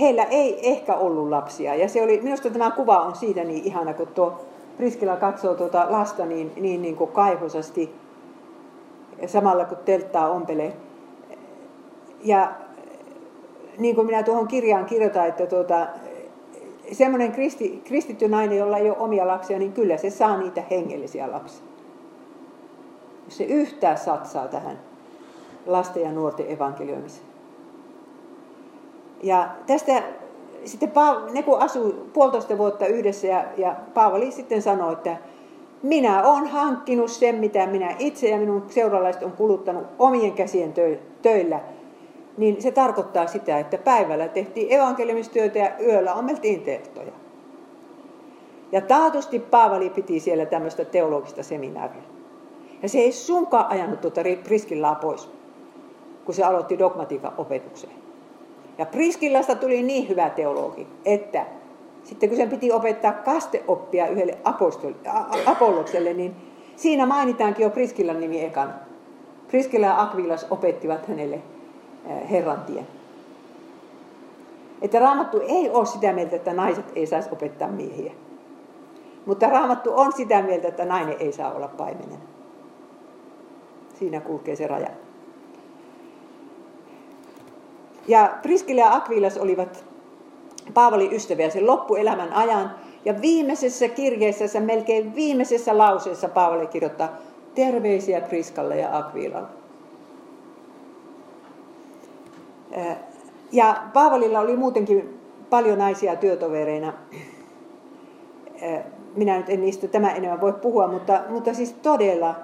Heillä 0.00 0.24
ei 0.24 0.70
ehkä 0.70 0.94
ollut 0.94 1.28
lapsia. 1.28 1.74
Ja 1.74 1.88
se 1.88 2.02
oli, 2.02 2.20
minusta 2.22 2.50
tämä 2.50 2.70
kuva 2.70 3.00
on 3.00 3.16
siitä 3.16 3.44
niin 3.44 3.64
ihana, 3.64 3.94
kun 3.94 4.06
tuo 4.06 4.40
Priskila 4.76 5.16
katsoo 5.16 5.54
tuota 5.54 5.86
lasta 5.90 6.26
niin, 6.26 6.52
niin, 6.56 6.82
niin 6.82 6.96
kuin 6.96 7.12
kaivosasti 7.12 7.94
samalla 9.26 9.64
kun 9.64 9.78
telttaa 9.84 10.30
ompelee. 10.30 10.76
Ja 12.24 12.52
niin 13.78 13.94
kuin 13.94 14.06
minä 14.06 14.22
tuohon 14.22 14.48
kirjaan 14.48 14.86
kirjoitan, 14.86 15.26
että 15.26 15.46
tuota, 15.46 15.86
semmoinen 16.92 17.32
kristi, 17.32 17.82
kristitty 17.84 18.28
nainen, 18.28 18.58
jolla 18.58 18.78
ei 18.78 18.90
ole 18.90 18.98
omia 18.98 19.26
lapsia, 19.26 19.58
niin 19.58 19.72
kyllä 19.72 19.96
se 19.96 20.10
saa 20.10 20.36
niitä 20.36 20.62
hengellisiä 20.70 21.32
lapsia. 21.32 21.64
Jos 23.24 23.36
se 23.36 23.44
yhtään 23.44 23.98
satsaa 23.98 24.48
tähän 24.48 24.78
lasten 25.66 26.02
ja 26.02 26.12
nuorten 26.12 26.50
evankelioimiseen. 26.50 27.26
Ja 29.22 29.48
tästä 29.66 30.02
sitten 30.66 30.92
ne 31.32 31.42
kun 31.42 31.58
asui 31.58 31.94
puolitoista 32.12 32.58
vuotta 32.58 32.86
yhdessä 32.86 33.26
ja, 33.26 33.44
ja 33.56 33.76
Paavali 33.94 34.30
sitten 34.30 34.62
sanoi, 34.62 34.92
että 34.92 35.16
minä 35.82 36.22
olen 36.22 36.46
hankkinut 36.46 37.10
sen, 37.10 37.34
mitä 37.34 37.66
minä 37.66 37.96
itse 37.98 38.28
ja 38.28 38.38
minun 38.38 38.64
seuralaiset 38.68 39.22
on 39.22 39.32
kuluttanut 39.32 39.86
omien 39.98 40.32
käsien 40.32 40.74
töillä. 41.22 41.60
Niin 42.36 42.62
se 42.62 42.70
tarkoittaa 42.70 43.26
sitä, 43.26 43.58
että 43.58 43.78
päivällä 43.78 44.28
tehtiin 44.28 44.72
evankeliumistyötä 44.72 45.58
ja 45.58 45.70
yöllä 45.80 46.14
ommeltiin 46.14 46.62
telttoja. 46.62 47.12
Ja 48.72 48.80
taatusti 48.80 49.38
Paavali 49.38 49.90
piti 49.90 50.20
siellä 50.20 50.46
tämmöistä 50.46 50.84
teologista 50.84 51.42
seminaaria. 51.42 52.02
Ja 52.82 52.88
se 52.88 52.98
ei 52.98 53.12
sunkaan 53.12 53.66
ajanut 53.66 54.00
tuota 54.00 54.20
Priskillaa 54.44 54.94
pois, 54.94 55.30
kun 56.24 56.34
se 56.34 56.44
aloitti 56.44 56.78
dogmatiikan 56.78 57.32
opetukseen. 57.38 58.05
Ja 58.78 58.86
Priskillasta 58.86 59.54
tuli 59.54 59.82
niin 59.82 60.08
hyvä 60.08 60.30
teologi, 60.30 60.86
että 61.04 61.46
sitten 62.04 62.28
kun 62.28 62.38
sen 62.38 62.50
piti 62.50 62.72
opettaa 62.72 63.12
kasteoppia 63.12 64.08
yhdelle 64.08 64.38
Apollokselle, 65.46 66.12
niin 66.12 66.36
siinä 66.76 67.06
mainitaankin 67.06 67.62
jo 67.62 67.70
Priskillan 67.70 68.20
nimi 68.20 68.44
ekana. 68.44 68.72
Priskilla 69.48 69.86
ja 69.86 70.02
Akvilas 70.02 70.46
opettivat 70.50 71.08
hänelle 71.08 71.42
Herran 72.30 72.60
tien. 72.60 72.86
Että 74.82 74.98
raamattu 74.98 75.40
ei 75.48 75.70
ole 75.70 75.86
sitä 75.86 76.12
mieltä, 76.12 76.36
että 76.36 76.52
naiset 76.52 76.92
ei 76.94 77.06
saisi 77.06 77.28
opettaa 77.32 77.68
miehiä. 77.68 78.12
Mutta 79.26 79.46
raamattu 79.46 79.92
on 79.94 80.12
sitä 80.12 80.42
mieltä, 80.42 80.68
että 80.68 80.84
nainen 80.84 81.16
ei 81.20 81.32
saa 81.32 81.52
olla 81.52 81.68
paimenen. 81.68 82.18
Siinä 83.94 84.20
kulkee 84.20 84.56
se 84.56 84.66
raja. 84.66 84.88
Ja 88.08 88.38
Priskille 88.42 88.80
ja 88.80 88.94
Akvilas 88.94 89.38
olivat 89.38 89.84
Paavalin 90.74 91.12
ystäviä 91.12 91.50
sen 91.50 91.66
loppuelämän 91.66 92.32
ajan. 92.32 92.70
Ja 93.04 93.20
viimeisessä 93.20 93.88
kirjeessä, 93.88 94.60
melkein 94.60 95.14
viimeisessä 95.14 95.78
lauseessa 95.78 96.28
Paavali 96.28 96.66
kirjoittaa 96.66 97.08
terveisiä 97.54 98.20
Priskalle 98.20 98.76
ja 98.76 98.98
Akvilalle. 98.98 99.48
Ja 103.52 103.82
Paavalilla 103.92 104.40
oli 104.40 104.56
muutenkin 104.56 105.20
paljon 105.50 105.78
naisia 105.78 106.16
työtovereina. 106.16 106.92
Minä 109.16 109.36
nyt 109.36 109.48
en 109.48 109.60
niistä 109.60 109.88
tämä 109.88 110.10
enemmän 110.10 110.40
voi 110.40 110.52
puhua, 110.52 110.88
mutta, 110.88 111.20
mutta 111.28 111.54
siis 111.54 111.72
todella 111.72 112.34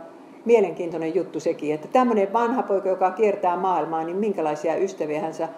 mielenkiintoinen 0.45 1.15
juttu 1.15 1.41
sekin, 1.41 1.75
että 1.75 1.89
tämmöinen 1.89 2.33
vanha 2.33 2.63
poika, 2.63 2.89
joka 2.89 3.11
kiertää 3.11 3.57
maailmaa, 3.57 4.05
niin 4.05 4.17
minkälaisia 4.17 4.77
ystäviä 4.77 5.21
hän 5.21 5.35
saa. 5.35 5.49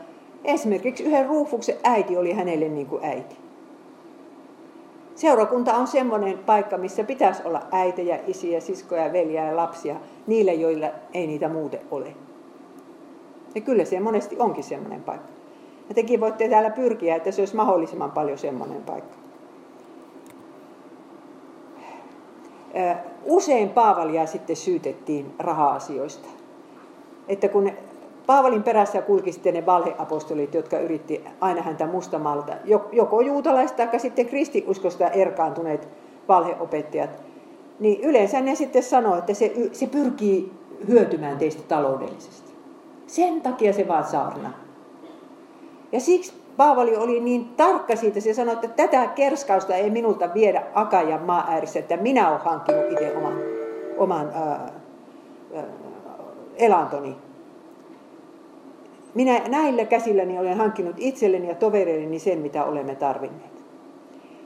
Esimerkiksi 0.45 1.05
yhden 1.05 1.26
Ruufuksen 1.26 1.76
äiti 1.85 2.17
oli 2.17 2.33
hänelle 2.33 2.69
niin 2.69 2.87
kuin 2.87 3.05
äiti. 3.05 3.37
Seurakunta 5.14 5.75
on 5.75 5.87
semmoinen 5.87 6.38
paikka, 6.38 6.79
missä 6.79 7.05
pitäisi 7.05 7.43
olla 7.45 7.62
äitejä, 7.73 8.19
isiä, 8.26 8.61
siskoja, 8.61 9.12
veljiä 9.12 9.47
ja 9.47 9.57
lapsia, 9.57 9.97
niille, 10.26 10.55
joilla 10.55 10.87
ei 11.14 11.26
niitä 11.26 11.49
muuten 11.49 11.81
ole. 11.91 12.14
Ja 13.55 13.61
kyllä 13.61 13.85
se 13.85 14.00
monesti 14.00 14.37
onkin 14.38 14.64
semmoinen 14.64 15.03
paikka. 15.03 15.29
Ja 15.88 15.95
tekin 15.95 16.21
voitte 16.21 16.49
täällä 16.49 16.71
pyrkiä, 16.71 17.17
että 17.17 17.31
se 17.31 17.43
olisi 17.43 17.57
mahdollisimman 17.57 18.11
paljon 18.11 18.38
semmoinen 18.38 18.83
paikka. 18.83 19.24
Usein 23.25 23.69
Paavalia 23.69 24.26
sitten 24.26 24.57
syytettiin 24.57 25.35
raha-asioista. 25.38 26.28
Että 27.28 27.49
kun 27.49 27.71
Paavalin 28.26 28.62
perässä 28.62 29.02
kulki 29.02 29.33
sitten 29.33 29.54
ne 29.54 29.66
valheapostolit, 29.66 30.54
jotka 30.54 30.78
yritti 30.78 31.25
aina 31.40 31.62
häntä 31.62 31.87
mustamalta, 31.87 32.52
joko 32.93 33.21
juutalaista 33.21 33.87
tai 33.87 34.00
sitten 34.00 34.26
kristiuskosta 34.26 35.09
erkaantuneet 35.09 35.88
valheopettajat, 36.28 37.11
niin 37.81 38.00
yleensä 38.00 38.40
ne 38.40 38.54
sitten 38.54 38.83
sanoo, 38.83 39.19
että 39.19 39.35
se, 39.35 39.52
se 39.73 39.87
pyrkii 39.87 40.52
hyötymään 40.88 41.38
teistä 41.38 41.62
taloudellisesti. 41.69 42.52
Sen 43.07 43.40
takia 43.40 43.73
se 43.73 43.88
vaan 43.88 44.04
saarna. 44.04 44.52
Ja 45.93 46.00
siksi 46.00 46.33
Paavali 46.56 46.96
oli 46.96 47.20
niin 47.20 47.49
tarkka 47.56 47.96
siitä, 47.96 48.20
se 48.20 48.34
sanoi, 48.34 48.54
että 48.54 48.68
tätä 48.68 49.06
kerskausta 49.06 49.75
ei 49.75 49.90
minulta 49.90 50.34
viedä 50.34 50.62
Akajan 50.75 51.23
maa 51.23 51.46
äärissä, 51.49 51.78
että 51.78 51.96
minä 51.96 52.28
olen 52.28 52.40
hankkinut 52.40 52.92
itse 52.92 53.16
oman, 53.16 53.38
oman 53.99 54.30
ää, 54.34 54.70
ää, 55.54 55.64
elantoni. 56.56 57.16
Minä 59.14 59.40
näillä 59.49 59.84
käsilläni 59.84 60.38
olen 60.38 60.56
hankkinut 60.56 60.96
itselleni 60.99 61.49
ja 61.49 61.54
tovereilleni 61.54 62.18
sen, 62.18 62.38
mitä 62.38 62.64
olemme 62.64 62.94
tarvinneet. 62.94 63.64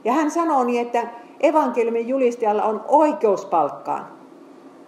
Ja 0.03 0.13
hän 0.13 0.31
sanoo 0.31 0.63
niin, 0.63 0.81
että 0.81 1.07
evankeliumin 1.39 2.07
julistajalla 2.07 2.63
on 2.63 2.85
oikeus 2.87 3.45
palkkaan. 3.45 4.07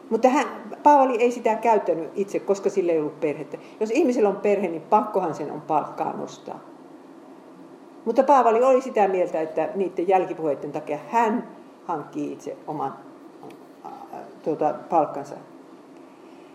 Mutta 0.10 0.30
hän, 0.30 0.46
Paavali 0.84 1.16
ei 1.18 1.32
sitä 1.32 1.56
käyttänyt 1.56 2.10
itse, 2.16 2.40
koska 2.40 2.70
sillä 2.70 2.92
ei 2.92 3.00
ollut 3.00 3.20
perhettä. 3.20 3.58
Jos 3.80 3.92
ihmisellä 3.92 4.30
on 4.30 4.36
perhe, 4.36 4.68
niin 4.68 4.82
pakkohan 4.82 5.36
sen 5.36 5.52
on 5.52 5.62
palkkaa 5.62 6.14
nostaa. 6.18 6.71
Mutta 8.06 8.24
Paavali 8.24 8.64
oli 8.64 8.82
sitä 8.82 9.08
mieltä, 9.08 9.42
että 9.42 9.70
niiden 9.76 10.08
jälkipuheiden 10.08 10.72
takia 10.72 11.00
hän 11.10 11.48
hankkii 11.86 12.32
itse 12.32 12.58
oman 12.68 12.94
tuota, 14.44 14.74
palkkansa. 14.90 15.36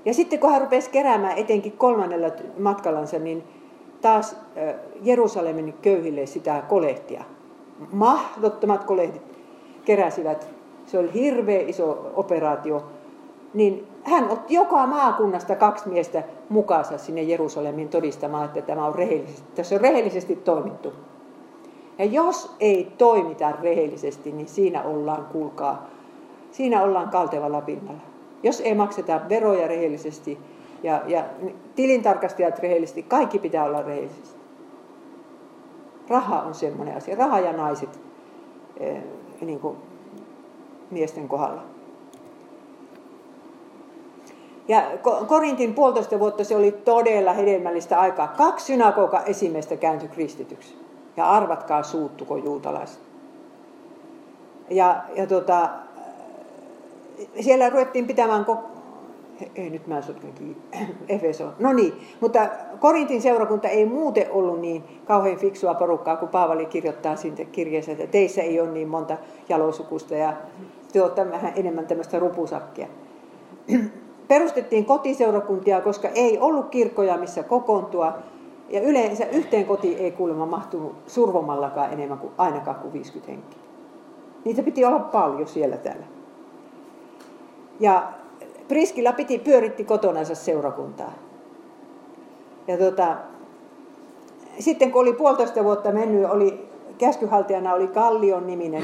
Ja 0.05 0.15
sitten 0.15 0.38
kun 0.38 0.50
hän 0.50 0.61
rupesi 0.61 0.91
keräämään 0.91 1.38
etenkin 1.38 1.73
kolmannella 1.73 2.29
matkallansa, 2.59 3.19
niin 3.19 3.45
taas 4.00 4.37
Jerusalemin 5.03 5.75
köyhille 5.83 6.26
sitä 6.26 6.62
kolehtia. 6.69 7.25
Mahdottomat 7.93 8.85
kolehdit 8.85 9.23
keräsivät. 9.85 10.49
Se 10.87 10.99
oli 10.99 11.15
hirveä 11.15 11.61
iso 11.61 12.12
operaatio. 12.15 12.85
Niin 13.55 13.87
hän 14.05 14.31
otti 14.31 14.55
joka 14.55 14.87
maakunnasta 14.87 15.57
kaksi 15.57 15.88
miestä 15.88 16.23
mukaansa 16.49 16.99
sinne 16.99 17.23
Jerusalemin 17.23 17.88
todistamaan, 17.88 18.45
että 18.45 18.62
tämä 18.62 18.87
on 18.87 18.95
rehellisesti, 18.95 19.49
tässä 19.55 19.75
on 19.75 19.81
rehellisesti 19.81 20.37
toimittu. 20.37 20.93
Ja 21.99 22.05
jos 22.05 22.55
ei 22.61 22.93
toimita 22.99 23.53
rehellisesti, 23.53 24.33
niin 24.33 24.49
siinä 24.49 24.83
ollaan, 24.83 25.25
kuulkaa, 25.33 25.87
siinä 26.50 26.83
ollaan 26.83 27.09
kaltevalla 27.09 27.61
pinnalla. 27.61 28.00
Jos 28.43 28.61
ei 28.61 28.75
makseta 28.75 29.21
veroja 29.29 29.69
rehellisesti 29.69 30.38
ja, 30.83 31.03
ja 31.07 31.25
tilintarkastajat 31.75 32.59
rehellisesti, 32.59 33.03
kaikki 33.03 33.38
pitää 33.38 33.65
olla 33.65 33.83
rehellisesti. 33.83 34.37
Raha 36.09 36.43
on 36.43 36.55
semmoinen 36.55 36.97
asia. 36.97 37.17
Raha 37.17 37.41
ja 37.41 37.53
naiset 37.53 38.00
eh, 38.76 39.03
niin 39.41 39.61
kuin 39.61 39.76
miesten 40.91 41.29
kohdalla. 41.29 41.62
Ja 44.69 44.83
Korintin 45.26 45.75
puolitoista 45.75 46.19
vuotta 46.19 46.45
se 46.45 46.57
oli 46.57 46.73
todella 46.73 47.33
hedelmällistä 47.33 48.00
aikaa. 48.00 48.29
Kaksi 48.29 48.67
synagoga 48.67 49.21
esimeistä 49.21 49.76
kääntyi 49.76 50.09
kristityksi. 50.09 50.86
Ja 51.16 51.30
arvatkaa 51.30 51.82
suuttuko 51.82 52.37
juutalaiset. 52.37 53.00
Ja, 54.70 55.02
ja 55.14 55.26
tota, 55.26 55.68
siellä 57.40 57.70
ruvettiin 57.70 58.06
pitämään, 58.06 58.46
ei 59.54 59.70
nyt 59.70 59.87
mä 59.87 60.02
sotken 60.02 60.32
kiinni, 60.32 60.56
no 61.58 61.73
niin, 61.73 61.92
mutta 62.20 62.49
Korintin 62.80 63.23
seurakunta 63.23 63.68
ei 63.68 63.87
muuten 63.87 64.26
ollut 64.30 64.61
niin 64.61 64.85
kauhean 65.04 65.37
fiksua 65.37 65.75
porukkaa, 65.75 66.16
kun 66.16 66.28
Paavali 66.28 66.66
kirjoittaa 66.66 67.16
siitä 67.16 67.44
kirjeessä, 67.44 67.92
että 67.92 68.06
teissä 68.06 68.42
ei 68.42 68.61
ole 68.61 68.70
niin 68.70 68.88
monta 68.88 69.16
jalosukusta 69.49 70.14
ja 70.14 70.32
te 70.92 71.02
olette 71.02 71.30
vähän 71.30 71.52
enemmän 71.56 71.87
tämmöistä 71.87 72.18
rupusakkia. 72.18 72.87
Perustettiin 74.28 74.85
kotiseurakuntia, 74.85 75.80
koska 75.80 76.08
ei 76.08 76.38
ollut 76.38 76.68
kirkkoja, 76.68 77.16
missä 77.16 77.42
kokoontua, 77.42 78.18
ja 78.68 78.80
yleensä 78.80 79.26
yhteen 79.26 79.66
kotiin 79.66 79.99
ei 79.99 80.11
kuulemma 80.11 80.46
mahtunut 80.46 80.94
survomallakaan 81.06 81.92
enemmän 81.92 82.18
kuin 82.18 82.32
ainakaan 82.38 82.76
kuin 82.76 82.92
50 82.92 83.32
henkeä. 83.32 83.58
Niitä 84.44 84.62
piti 84.62 84.85
olla 84.85 84.99
paljon 84.99 85.49
siellä 85.49 85.76
täällä. 85.76 86.06
Ja 87.80 88.12
Priskilla 88.68 89.12
piti, 89.12 89.38
pyöritti 89.38 89.85
kotonansa 89.85 90.35
seurakuntaa. 90.35 91.12
Ja 92.68 92.78
tota, 92.78 93.16
sitten 94.58 94.92
kun 94.92 95.02
oli 95.02 95.12
puolitoista 95.12 95.64
vuotta 95.64 95.92
mennyt, 95.92 96.30
oli 96.30 96.68
käskyhaltijana 96.99 97.75
oli 97.75 97.88
Kallion 97.88 98.46
niminen 98.46 98.82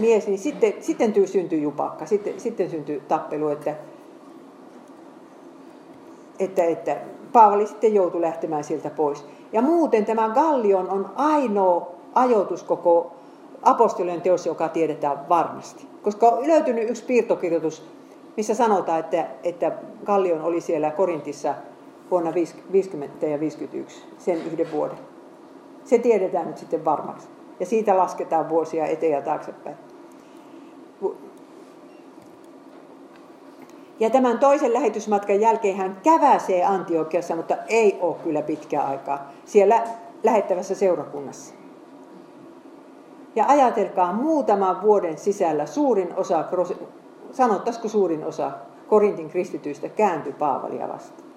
mies, 0.00 0.26
niin 0.26 0.38
sitten, 0.38 0.72
sitten 0.80 1.28
syntyi 1.28 1.62
jupakka, 1.62 2.06
sitten, 2.06 2.40
sitten 2.40 2.70
syntyi 2.70 3.02
tappelu, 3.08 3.48
että, 3.48 3.74
että, 6.38 6.64
että 6.64 6.96
Paavali 7.38 7.66
sitten 7.66 7.94
joutui 7.94 8.20
lähtemään 8.20 8.64
sieltä 8.64 8.90
pois. 8.90 9.24
Ja 9.52 9.62
muuten 9.62 10.04
tämä 10.04 10.28
Gallion 10.28 10.90
on 10.90 11.10
ainoa 11.16 11.90
ajoitus 12.14 12.62
koko 12.62 13.12
apostolien 13.62 14.22
teos, 14.22 14.46
joka 14.46 14.68
tiedetään 14.68 15.28
varmasti. 15.28 15.86
Koska 16.02 16.28
on 16.28 16.48
löytynyt 16.48 16.90
yksi 16.90 17.04
piirtokirjoitus, 17.04 17.84
missä 18.36 18.54
sanotaan, 18.54 19.00
että, 19.00 19.26
että 19.42 19.72
Gallion 20.04 20.42
oli 20.42 20.60
siellä 20.60 20.90
Korintissa 20.90 21.54
vuonna 22.10 22.34
50 22.72 23.26
ja 23.26 23.40
51, 23.40 24.04
sen 24.18 24.38
yhden 24.46 24.72
vuoden. 24.72 24.98
Se 25.84 25.98
tiedetään 25.98 26.46
nyt 26.46 26.58
sitten 26.58 26.84
varmaksi. 26.84 27.28
Ja 27.60 27.66
siitä 27.66 27.96
lasketaan 27.96 28.48
vuosia 28.48 28.86
eteen 28.86 29.12
ja 29.12 29.22
taaksepäin. 29.22 29.76
Ja 34.00 34.10
tämän 34.10 34.38
toisen 34.38 34.72
lähetysmatkan 34.72 35.40
jälkeen 35.40 35.76
hän 35.76 35.96
käväsee 36.02 36.64
Antiokiassa, 36.64 37.36
mutta 37.36 37.56
ei 37.68 37.98
ole 38.00 38.16
kyllä 38.24 38.42
pitkää 38.42 38.82
aikaa 38.82 39.32
siellä 39.44 39.82
lähettävässä 40.24 40.74
seurakunnassa. 40.74 41.54
Ja 43.36 43.44
ajatelkaa, 43.48 44.12
muutaman 44.12 44.82
vuoden 44.82 45.18
sisällä 45.18 45.66
suurin 45.66 46.14
osa, 46.16 46.44
sanottaisiko 47.32 47.88
suurin 47.88 48.24
osa 48.24 48.50
Korintin 48.88 49.28
kristityistä 49.28 49.88
kääntyi 49.88 50.32
Paavalia 50.32 50.88
vastaan. 50.88 51.28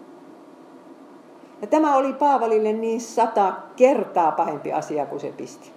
Ja 1.61 1.67
tämä 1.67 1.95
oli 1.95 2.13
Paavalille 2.13 2.73
niin 2.73 3.01
sata 3.01 3.53
kertaa 3.75 4.31
pahempi 4.31 4.73
asia 4.73 5.05
kuin 5.05 5.19
se 5.19 5.33
pisti. 5.37 5.71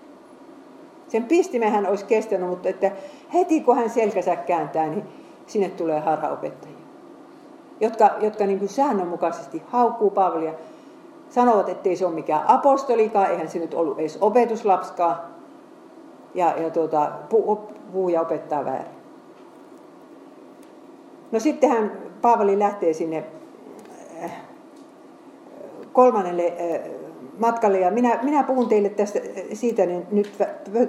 Sen 1.09 1.25
pistimehän 1.25 1.87
olisi 1.87 2.05
kestänyt, 2.05 2.49
mutta 2.49 2.69
että 2.69 2.91
heti 3.35 3.61
kun 3.61 3.76
hän 3.76 3.91
selkänsä 3.91 4.37
kääntää, 4.37 4.87
niin 4.87 5.05
sinne 5.47 5.69
tulee 5.69 6.00
harhaopettajia, 6.00 6.74
jotka, 7.81 8.11
jotka 8.21 8.47
niin 8.47 8.59
kuin 8.59 8.69
säännönmukaisesti 8.69 9.62
haukkuu 9.66 10.11
Paavalia, 10.11 10.52
sanovat, 11.31 11.69
että 11.69 11.88
ei 11.88 11.97
se 11.97 12.07
ole 12.07 12.14
mikään 12.14 12.45
apostolikaan, 12.47 13.31
eihän 13.31 13.49
se 13.49 13.59
nyt 13.59 13.75
ollut 13.75 13.99
edes 13.99 14.19
opetuslapskaan, 14.21 15.16
ja, 16.35 16.54
ja 16.62 16.71
tuota, 16.71 17.12
puhuu 17.28 18.09
ja 18.09 18.21
opettaa 18.21 18.64
väärin. 18.64 18.95
No 21.33 21.40
sittenhän 21.40 21.93
Paavali 22.23 22.59
lähtee 22.59 22.93
sinne 22.93 23.25
äh, 24.23 24.33
kolmannelle 25.93 26.47
äh, 26.47 26.90
matkalle. 27.38 27.78
Ja 27.81 27.90
minä, 27.90 28.19
minä 28.23 28.43
puhun 28.43 28.69
teille 28.69 28.88
tästä 28.88 29.19
äh, 29.19 29.45
siitä 29.52 29.87
niin 29.87 30.07
nyt 30.11 30.38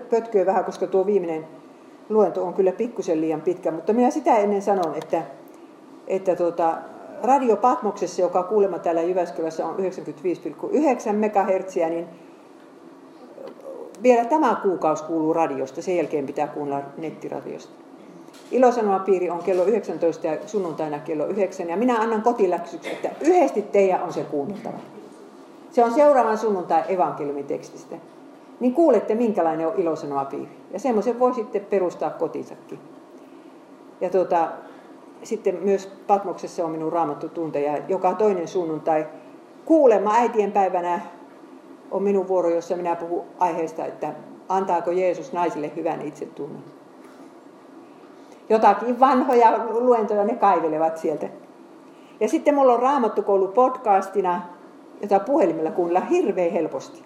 pötköä 0.10 0.46
vähän, 0.46 0.65
koska 0.65 0.88
tuo 0.88 1.06
viimeinen 1.06 1.48
luento 2.10 2.44
on 2.44 2.54
kyllä 2.54 2.72
pikkusen 2.72 3.22
liian 3.22 3.42
pitkä. 3.42 3.72
Mutta 3.72 3.94
minä 3.94 4.10
sitä 4.10 4.38
ennen 4.38 4.62
sanon, 4.62 4.96
että, 4.96 5.22
että 6.08 6.36
tuota, 6.36 6.78
Radio 7.24 7.56
Patmoksessa, 7.56 8.22
joka 8.22 8.44
kuulemma 8.44 8.80
täällä 8.80 9.02
Jyväskylässä 9.02 9.66
on 9.66 9.76
95,9 9.78 9.84
MHz, 11.14 11.76
niin 11.76 12.08
vielä 14.04 14.26
tämä 14.26 14.56
kuukausi 14.64 15.04
kuuluu 15.04 15.34
radiosta, 15.34 15.82
sen 15.82 15.98
jälkeen 15.98 16.26
pitää 16.26 16.48
kuunnella 16.48 16.84
nettiradiosta. 16.98 17.74
Ilosanomapiiri 18.52 19.30
on 19.30 19.44
kello 19.44 19.64
19 19.64 20.28
ja 20.28 20.38
sunnuntaina 20.46 21.00
kello 21.00 21.26
9. 21.26 21.70
Ja 21.70 21.78
minä 21.78 22.00
annan 22.00 22.22
kotiläksyksi, 22.22 22.90
että 22.90 23.10
yhdesti 23.22 23.62
teidän 23.62 24.04
on 24.04 24.14
se 24.14 24.24
kuunneltava. 24.24 24.78
Se 25.72 25.84
on 25.84 25.94
seuraavan 25.94 26.38
sunnuntai 26.38 26.84
evankeliumitekstistä. 26.88 27.96
Niin 28.60 28.74
kuulette, 28.74 29.16
minkälainen 29.16 29.68
on 29.68 29.74
ilosanomapiiri. 29.78 30.58
Ja 30.72 30.80
semmoisen 30.80 31.20
voi 31.20 31.34
sitten 31.34 31.66
perustaa 31.66 32.10
kotinsakin. 32.10 32.80
Ja 34.02 34.10
tuota, 34.10 34.48
sitten 35.25 35.55
myös 35.62 35.91
Patmoksessa 36.08 36.65
on 36.65 36.72
minun 36.72 36.94
raamattu 36.94 37.29
tunteja. 37.29 37.77
Joka 37.88 38.13
toinen 38.13 38.48
sunnuntai 38.48 39.08
kuulemma 39.65 40.15
äitien 40.15 40.51
päivänä 40.51 41.00
on 41.91 42.03
minun 42.03 42.27
vuoro, 42.27 42.50
jossa 42.50 42.75
minä 42.75 42.96
puhun 42.96 43.25
aiheesta, 43.39 43.86
että 43.86 44.13
antaako 44.50 44.91
Jeesus 44.91 45.34
naisille 45.34 45.72
hyvän 45.75 46.01
itsetunnon 46.01 46.63
jotakin 48.50 49.00
vanhoja 49.00 49.60
luentoja 49.70 50.24
ne 50.24 50.36
kaivelevat 50.36 50.98
sieltä. 50.98 51.27
Ja 52.20 52.27
sitten 52.27 52.55
mulla 52.55 52.74
on 52.74 52.82
Raamattukoulu 52.82 53.48
podcastina, 53.48 54.41
jota 55.01 55.20
puhelimella 55.20 55.72
kuunnella 55.72 56.00
hirveän 56.00 56.51
helposti. 56.51 57.05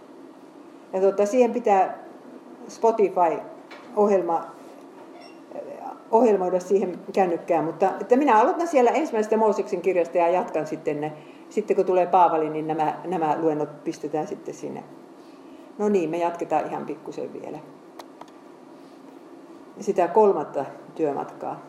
Ja 0.94 1.02
tuota, 1.02 1.26
siihen 1.26 1.54
pitää 1.54 1.98
Spotify-ohjelma 2.68 4.46
ohjelmoida 6.12 6.60
siihen 6.60 7.00
kännykkään, 7.14 7.66
mutta 7.66 7.92
että 8.02 8.16
minä 8.16 8.40
aloitan 8.40 8.68
siellä 8.68 8.92
ensimmäisestä 8.92 9.38
Mooseksen 9.38 9.82
kirjasta 9.82 10.18
ja 10.18 10.30
jatkan 10.30 10.68
sitten 10.68 11.02
ne. 11.02 11.12
Sitten 11.50 11.76
kun 11.76 11.86
tulee 11.86 12.06
Paavali, 12.06 12.50
niin 12.50 12.68
nämä, 12.68 12.94
nämä 13.06 13.38
luennot 13.42 13.84
pistetään 13.84 14.28
sitten 14.28 14.54
sinne. 14.54 14.84
No 15.78 15.90
niin, 15.90 16.10
me 16.10 16.18
jatketaan 16.18 16.68
ihan 16.68 16.86
pikkusen 16.86 17.34
vielä. 17.34 17.58
Sitä 19.80 20.08
kolmatta 20.08 20.66
työmatkaa. 20.96 21.62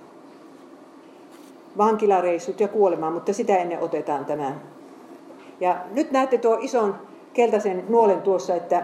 Vankilareissut 1.78 2.61
ja 2.61 2.68
kuolema, 2.68 3.11
mutta 3.11 3.32
sitä 3.32 3.56
ennen 3.56 3.80
otetaan 3.80 4.25
tämä. 4.25 4.54
Ja 5.61 5.76
nyt 5.94 6.11
näette 6.11 6.38
tuo 6.38 6.59
ison 6.61 6.94
keltaisen 7.32 7.85
nuolen 7.88 8.23
tuossa, 8.23 8.54
että 8.54 8.82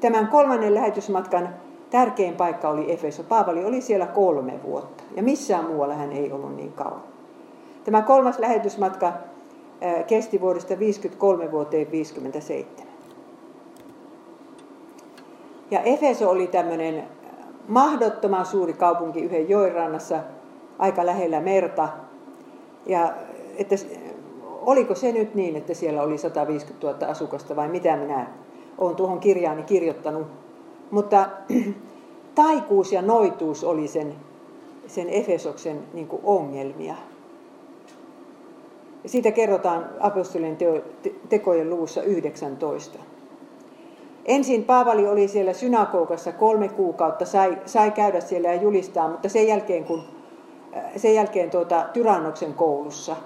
tämän 0.00 0.28
kolmannen 0.28 0.74
lähetysmatkan 0.74 1.48
tärkein 1.92 2.36
paikka 2.36 2.68
oli 2.68 2.92
Efeso. 2.92 3.22
Paavali 3.22 3.64
oli 3.64 3.80
siellä 3.80 4.06
kolme 4.06 4.60
vuotta 4.62 5.04
ja 5.16 5.22
missään 5.22 5.64
muualla 5.64 5.94
hän 5.94 6.12
ei 6.12 6.32
ollut 6.32 6.56
niin 6.56 6.72
kauan. 6.72 7.02
Tämä 7.84 8.02
kolmas 8.02 8.38
lähetysmatka 8.38 9.12
kesti 10.06 10.40
vuodesta 10.40 10.78
53 10.78 11.50
vuoteen 11.50 11.90
57. 11.90 12.86
Ja 15.70 15.80
Efeso 15.80 16.30
oli 16.30 16.46
tämmöinen 16.46 17.04
mahdottoman 17.68 18.46
suuri 18.46 18.72
kaupunki 18.72 19.20
yhden 19.20 19.48
joen 19.48 19.72
rannassa, 19.72 20.20
aika 20.78 21.06
lähellä 21.06 21.40
merta. 21.40 21.88
Ja 22.86 23.12
että 23.58 23.74
oliko 24.60 24.94
se 24.94 25.12
nyt 25.12 25.34
niin, 25.34 25.56
että 25.56 25.74
siellä 25.74 26.02
oli 26.02 26.18
150 26.18 26.86
000 26.86 27.06
asukasta 27.06 27.56
vai 27.56 27.68
mitä 27.68 27.96
minä 27.96 28.26
olen 28.78 28.96
tuohon 28.96 29.20
kirjaani 29.20 29.62
kirjoittanut. 29.62 30.41
Mutta 30.92 31.28
taikuus 32.34 32.92
ja 32.92 33.02
noituus 33.02 33.64
oli 33.64 33.88
sen, 33.88 34.14
sen 34.86 35.08
Efesoksen 35.08 35.78
niin 35.92 36.08
ongelmia. 36.22 36.94
Siitä 39.06 39.30
kerrotaan 39.30 39.90
apostolien 40.00 40.56
teo, 40.56 40.80
tekojen 41.28 41.70
luvussa 41.70 42.02
19. 42.02 42.98
Ensin 44.24 44.64
Paavali 44.64 45.06
oli 45.06 45.28
siellä 45.28 45.52
synagogassa 45.52 46.32
kolme 46.32 46.68
kuukautta, 46.68 47.24
sai, 47.24 47.58
sai 47.64 47.90
käydä 47.90 48.20
siellä 48.20 48.48
ja 48.48 48.62
julistaa, 48.62 49.08
mutta 49.08 49.28
sen 49.28 49.48
jälkeen, 49.48 49.84
kun, 49.84 50.02
äh, 50.76 50.84
sen 50.96 51.14
jälkeen 51.14 51.50
tuota, 51.50 51.86
Tyrannoksen 51.92 52.54
koulussa 52.54 53.16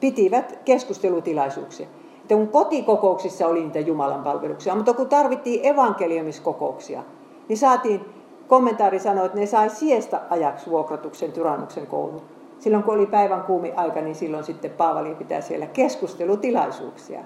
pitivät 0.00 0.58
keskustelutilaisuuksia. 0.64 1.86
Että 2.26 2.34
kun 2.34 2.48
kotikokouksissa 2.48 3.46
oli 3.46 3.62
niitä 3.62 3.80
Jumalan 3.80 4.22
palveluksia, 4.22 4.74
mutta 4.74 4.94
kun 4.94 5.08
tarvittiin 5.08 5.66
evankeliumiskokouksia, 5.66 7.02
niin 7.48 7.58
saatiin, 7.58 8.00
kommentaari 8.48 8.98
sanoi, 8.98 9.26
että 9.26 9.38
ne 9.38 9.46
sai 9.46 9.70
siestä 9.70 10.20
ajaksi 10.30 10.70
vuokratuksen 10.70 11.32
Tyrannoksen 11.32 11.86
koulun. 11.86 12.22
Silloin 12.58 12.82
kun 12.82 12.94
oli 12.94 13.06
päivän 13.06 13.42
kuumi 13.42 13.72
aika, 13.72 14.00
niin 14.00 14.14
silloin 14.14 14.44
sitten 14.44 14.70
Paavali 14.70 15.14
pitää 15.14 15.40
siellä 15.40 15.66
keskustelutilaisuuksia. 15.66 17.20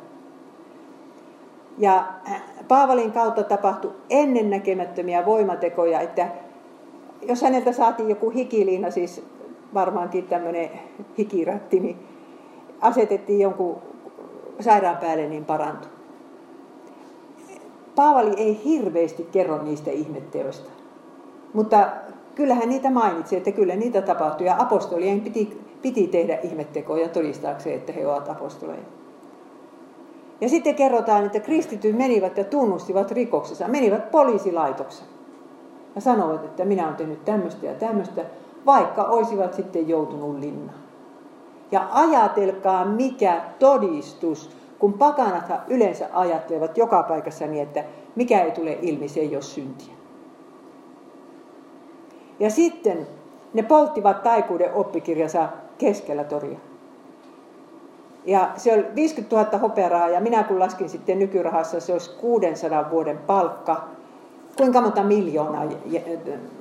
Ja 1.78 2.04
Paavalin 2.68 3.12
kautta 3.12 3.42
tapahtui 3.42 3.92
ennennäkemättömiä 4.10 5.26
voimatekoja, 5.26 6.00
että 6.00 6.28
jos 7.22 7.42
häneltä 7.42 7.72
saatiin 7.72 8.08
joku 8.08 8.30
hikiliina, 8.30 8.90
siis 8.90 9.26
varmaankin 9.74 10.26
tämmöinen 10.26 10.70
hikiratti, 11.18 11.80
niin 11.80 11.96
asetettiin 12.80 13.40
jonkun 13.40 13.89
sairaan 14.62 14.96
päälle, 14.96 15.28
niin 15.28 15.44
parantui. 15.44 15.90
Paavali 17.94 18.34
ei 18.36 18.60
hirveästi 18.64 19.28
kerro 19.32 19.62
niistä 19.62 19.90
ihmetteoista, 19.90 20.70
mutta 21.52 21.86
kyllähän 22.34 22.68
niitä 22.68 22.90
mainitsi, 22.90 23.36
että 23.36 23.52
kyllä 23.52 23.76
niitä 23.76 24.02
tapahtui. 24.02 24.46
Ja 24.46 24.56
apostolien 24.58 25.20
piti, 25.20 25.60
piti 25.82 26.06
tehdä 26.06 26.38
ihmettekoja 26.42 27.08
todistaakseen, 27.08 27.76
että 27.76 27.92
he 27.92 28.06
ovat 28.06 28.28
apostoleja. 28.28 28.84
Ja 30.40 30.48
sitten 30.48 30.74
kerrotaan, 30.74 31.26
että 31.26 31.40
kristityt 31.40 31.96
menivät 31.96 32.36
ja 32.36 32.44
tunnustivat 32.44 33.10
rikoksensa, 33.10 33.68
menivät 33.68 34.10
poliisilaitoksen 34.10 35.06
ja 35.94 36.00
sanoivat, 36.00 36.44
että 36.44 36.64
minä 36.64 36.84
olen 36.84 36.96
tehnyt 36.96 37.24
tämmöistä 37.24 37.66
ja 37.66 37.74
tämmöistä, 37.74 38.24
vaikka 38.66 39.04
olisivat 39.04 39.54
sitten 39.54 39.88
joutunut 39.88 40.38
linnaan. 40.38 40.79
Ja 41.72 41.88
ajatelkaa, 41.90 42.84
mikä 42.84 43.40
todistus, 43.58 44.50
kun 44.78 44.92
pakanathan 44.92 45.60
yleensä 45.68 46.08
ajattelevat 46.12 46.78
joka 46.78 47.02
paikassa 47.02 47.46
niin, 47.46 47.62
että 47.62 47.84
mikä 48.16 48.42
ei 48.42 48.50
tule 48.50 48.78
ilmi, 48.82 49.08
se 49.08 49.20
ei 49.20 49.34
ole 49.36 49.42
syntiä. 49.42 49.94
Ja 52.40 52.50
sitten 52.50 53.06
ne 53.54 53.62
polttivat 53.62 54.22
taikuuden 54.22 54.74
oppikirjansa 54.74 55.48
keskellä 55.78 56.24
toria. 56.24 56.58
Ja 58.24 58.50
se 58.56 58.74
oli 58.74 58.84
50 58.94 59.36
000 59.36 59.58
hopearahaa 59.58 60.08
ja 60.08 60.20
minä 60.20 60.42
kun 60.42 60.58
laskin 60.58 60.88
sitten 60.88 61.18
nykyrahassa, 61.18 61.80
se 61.80 61.92
olisi 61.92 62.10
600 62.10 62.90
vuoden 62.90 63.18
palkka. 63.18 63.84
Kuinka 64.56 64.80
monta 64.80 65.02
miljoonaa 65.02 65.64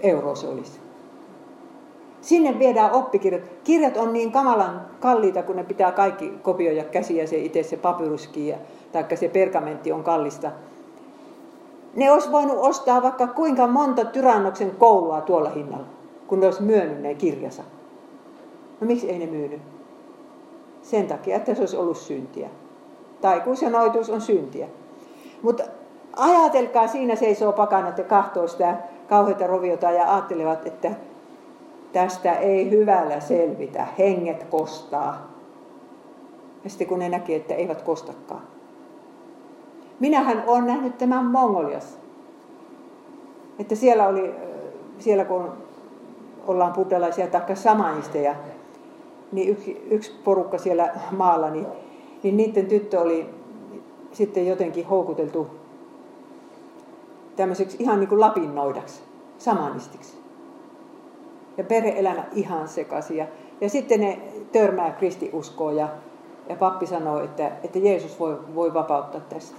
euroa 0.03 0.35
se 0.35 0.47
olisi? 0.47 0.88
Sinne 2.21 2.59
viedään 2.59 2.91
oppikirjat. 2.91 3.43
Kirjat 3.63 3.97
on 3.97 4.13
niin 4.13 4.31
kamalan 4.31 4.81
kalliita, 4.99 5.43
kun 5.43 5.55
ne 5.55 5.63
pitää 5.63 5.91
kaikki 5.91 6.33
kopioida 6.41 6.83
käsiä, 6.83 7.27
se 7.27 7.37
itse 7.37 7.63
se 7.63 7.77
papyruskin, 7.77 8.55
tai 8.91 9.17
se 9.17 9.29
pergamentti 9.29 9.91
on 9.91 10.03
kallista. 10.03 10.51
Ne 11.95 12.11
olisi 12.11 12.31
voinut 12.31 12.57
ostaa 12.57 13.01
vaikka 13.01 13.27
kuinka 13.27 13.67
monta 13.67 14.05
tyrannoksen 14.05 14.71
koulua 14.71 15.21
tuolla 15.21 15.49
hinnalla, 15.49 15.85
kun 16.27 16.39
ne 16.39 16.45
olisi 16.45 16.63
myönnyt 16.63 17.01
ne 17.01 17.15
kirjansa. 17.15 17.63
No 18.81 18.87
miksi 18.87 19.09
ei 19.09 19.19
ne 19.19 19.25
myynyt? 19.25 19.61
sen 20.81 21.07
takia, 21.07 21.35
että 21.35 21.53
se 21.53 21.61
olisi 21.61 21.77
ollut 21.77 21.97
syntiä. 21.97 22.49
Taikuus 23.21 23.61
ja 23.61 23.69
noituus 23.69 24.09
on 24.09 24.21
syntiä. 24.21 24.67
Mutta 25.41 25.63
ajatelkaa, 26.15 26.87
siinä 26.87 27.15
seisoo 27.15 27.51
pakanat 27.51 27.97
ja 27.97 28.03
kahtoo 28.03 28.47
sitä 28.47 28.77
kauheita 29.09 29.47
roviota 29.47 29.91
ja 29.91 30.13
ajattelevat, 30.13 30.67
että 30.67 30.91
tästä 31.93 32.33
ei 32.33 32.71
hyvällä 32.71 33.19
selvitä, 33.19 33.87
henget 33.97 34.43
kostaa. 34.43 35.27
Ja 36.63 36.69
sitten 36.69 36.87
kun 36.87 36.99
ne 36.99 37.09
näkee, 37.09 37.35
että 37.35 37.53
eivät 37.53 37.81
kostakaan. 37.81 38.41
Minähän 39.99 40.43
olen 40.47 40.65
nähnyt 40.65 40.97
tämän 40.97 41.25
Mongoliassa. 41.25 41.99
että 43.59 43.75
siellä 43.75 44.07
oli, 44.07 44.33
siellä 44.99 45.25
kun 45.25 45.51
ollaan 46.47 46.73
buddhalaisia 46.73 47.27
tai 47.27 47.55
samanisteja, 47.55 48.35
niin 49.31 49.49
yksi, 49.49 49.87
yksi 49.89 50.11
porukka 50.23 50.57
siellä 50.57 50.93
maalla, 51.11 51.49
niin, 51.49 51.65
niin 52.23 52.37
niiden 52.37 52.65
tyttö 52.65 52.99
oli 52.99 53.29
sitten 54.11 54.47
jotenkin 54.47 54.85
houkuteltu 54.85 55.47
tämmöiseksi 57.35 57.77
ihan 57.79 57.99
niin 57.99 58.09
kuin 58.09 58.21
lapinnoidaksi, 58.21 59.01
samanistiksi. 59.37 60.17
Ja 61.59 61.65
perheelämä 61.65 62.23
ihan 62.31 62.67
sekaisin. 62.67 63.17
Ja, 63.17 63.27
ja 63.61 63.69
sitten 63.69 63.99
ne 63.99 64.19
törmää 64.51 64.91
kristiuskoon 64.91 65.75
ja, 65.75 65.87
ja 66.49 66.55
pappi 66.55 66.85
sanoo, 66.85 67.23
että, 67.23 67.51
että 67.63 67.79
Jeesus 67.79 68.19
voi, 68.19 68.55
voi 68.55 68.73
vapauttaa 68.73 69.21
tästä. 69.21 69.57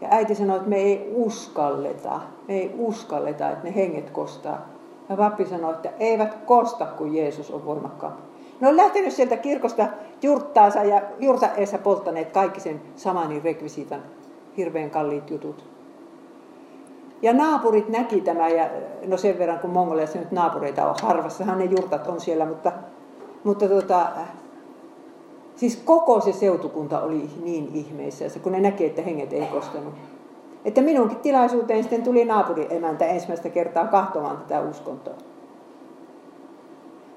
Ja 0.00 0.08
äiti 0.10 0.34
sanoi, 0.34 0.56
että 0.56 0.68
me 0.68 0.76
ei 0.76 1.10
uskalleta, 1.14 2.20
me 2.48 2.54
ei 2.54 2.74
uskalleta, 2.78 3.50
että 3.50 3.64
ne 3.64 3.74
henget 3.74 4.10
kostaa. 4.10 4.68
Ja 5.08 5.16
pappi 5.16 5.46
sanoi, 5.46 5.74
että 5.74 5.92
eivät 5.98 6.34
kosta, 6.34 6.86
kun 6.86 7.14
Jeesus 7.14 7.50
on 7.50 7.64
voimakkaampi. 7.64 8.22
Ne 8.60 8.68
on 8.68 8.76
lähtenyt 8.76 9.12
sieltä 9.12 9.36
kirkosta 9.36 9.86
jurttaansa 10.22 10.84
ja 10.84 11.02
jurtaeessa 11.18 11.78
polttaneet 11.78 12.30
kaikki 12.30 12.60
sen 12.60 12.82
samanin 12.96 13.44
rekvisiitan, 13.44 14.02
hirveän 14.56 14.90
kalliit 14.90 15.30
jutut. 15.30 15.79
Ja 17.22 17.32
naapurit 17.32 17.88
näki 17.88 18.20
tämä, 18.20 18.48
ja 18.48 18.70
no 19.06 19.16
sen 19.16 19.38
verran 19.38 19.58
kun 19.58 19.70
Mongoliassa 19.70 20.18
nyt 20.18 20.32
naapureita 20.32 20.88
on, 20.88 20.94
harvassahan 21.02 21.58
ne 21.58 21.64
jurtat 21.64 22.06
on 22.06 22.20
siellä, 22.20 22.46
mutta, 22.46 22.72
mutta 23.44 23.68
tota, 23.68 24.06
siis 25.56 25.76
koko 25.84 26.20
se 26.20 26.32
seutukunta 26.32 27.00
oli 27.00 27.30
niin 27.42 27.70
ihmeessä, 27.74 28.38
kun 28.42 28.52
ne 28.52 28.60
näki, 28.60 28.86
että 28.86 29.02
henget 29.02 29.32
ei 29.32 29.46
kostanut. 29.46 29.94
Että 30.64 30.82
minunkin 30.82 31.18
tilaisuuteen 31.18 31.82
sitten 31.82 32.02
tuli 32.02 32.24
naapuriemäntä 32.24 33.06
ensimmäistä 33.06 33.48
kertaa 33.48 33.86
kahtomaan 33.86 34.36
tätä 34.36 34.60
uskontoa. 34.60 35.14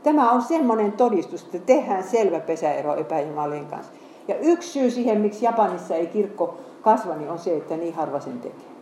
Tämä 0.04 0.32
on 0.32 0.42
semmoinen 0.42 0.92
todistus, 0.92 1.44
että 1.44 1.60
tehdään 1.60 2.04
selvä 2.04 2.40
pesäero 2.40 2.96
epäjumalien 2.96 3.66
kanssa. 3.66 3.94
Ja 4.28 4.36
yksi 4.40 4.70
syy 4.70 4.92
siihen, 4.92 5.22
miksi 5.22 5.46
Japanissa 5.46 5.96
ei 5.96 6.08
kirkko 6.08 6.58
kasva, 6.82 7.16
niin 7.16 7.30
on 7.30 7.40
se, 7.40 7.58
että 7.58 7.78
niin 7.78 7.94
harva 7.94 8.20
sen 8.20 8.40
tekee. 8.40 8.73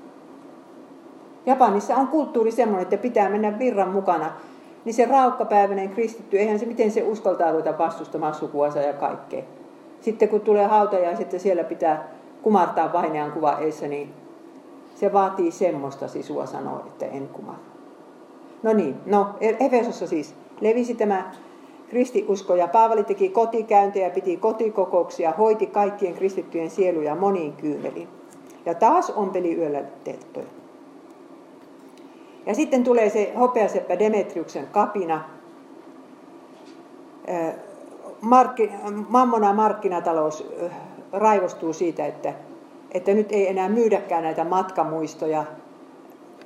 Japanissa 1.45 1.95
on 1.95 2.07
kulttuuri 2.07 2.51
semmoinen, 2.51 2.83
että 2.83 2.97
pitää 2.97 3.29
mennä 3.29 3.59
virran 3.59 3.89
mukana. 3.89 4.31
Niin 4.85 4.93
se 4.93 5.05
raukkapäiväinen 5.05 5.89
kristitty, 5.89 6.39
eihän 6.39 6.59
se, 6.59 6.65
miten 6.65 6.91
se 6.91 7.03
uskaltaa 7.03 7.51
ruveta 7.51 7.77
vastustamaan 7.77 8.33
sukuansa 8.33 8.79
ja 8.79 8.93
kaikkea. 8.93 9.43
Sitten 10.01 10.29
kun 10.29 10.41
tulee 10.41 10.65
hautaja 10.65 11.11
ja 11.11 11.39
siellä 11.39 11.63
pitää 11.63 12.07
kumartaa 12.41 12.93
vainajan 12.93 13.31
kuva 13.31 13.57
eessä, 13.59 13.87
niin 13.87 14.13
se 14.95 15.13
vaatii 15.13 15.51
semmoista 15.51 16.07
sisua 16.07 16.45
sanoa, 16.45 16.83
että 16.87 17.05
en 17.05 17.27
kumarra. 17.27 17.71
No 18.63 18.73
niin, 18.73 18.95
no 19.05 19.27
Efesossa 19.39 20.07
siis 20.07 20.35
levisi 20.61 20.95
tämä 20.95 21.31
kristiusko 21.89 22.55
ja 22.55 22.67
Paavali 22.67 23.03
teki 23.03 23.29
kotikäyntejä, 23.29 24.09
piti 24.09 24.37
kotikokouksia, 24.37 25.33
hoiti 25.37 25.67
kaikkien 25.67 26.13
kristittyjen 26.13 26.69
sieluja 26.69 27.15
moniin 27.15 27.53
kyyneliin. 27.53 28.07
Ja 28.65 28.73
taas 28.73 29.09
ompeli 29.09 29.55
yöllä 29.57 29.83
telttoja. 30.03 30.60
Ja 32.45 32.55
sitten 32.55 32.83
tulee 32.83 33.09
se 33.09 33.33
hopeaseppä 33.39 33.99
Demetriuksen 33.99 34.67
kapina. 34.71 35.23
Markki, 38.21 38.71
mammona 39.09 39.53
markkinatalous 39.53 40.47
raivostuu 41.13 41.73
siitä, 41.73 42.05
että, 42.05 42.33
että 42.91 43.13
nyt 43.13 43.31
ei 43.31 43.47
enää 43.47 43.69
myydäkään 43.69 44.23
näitä 44.23 44.43
matkamuistoja. 44.43 45.45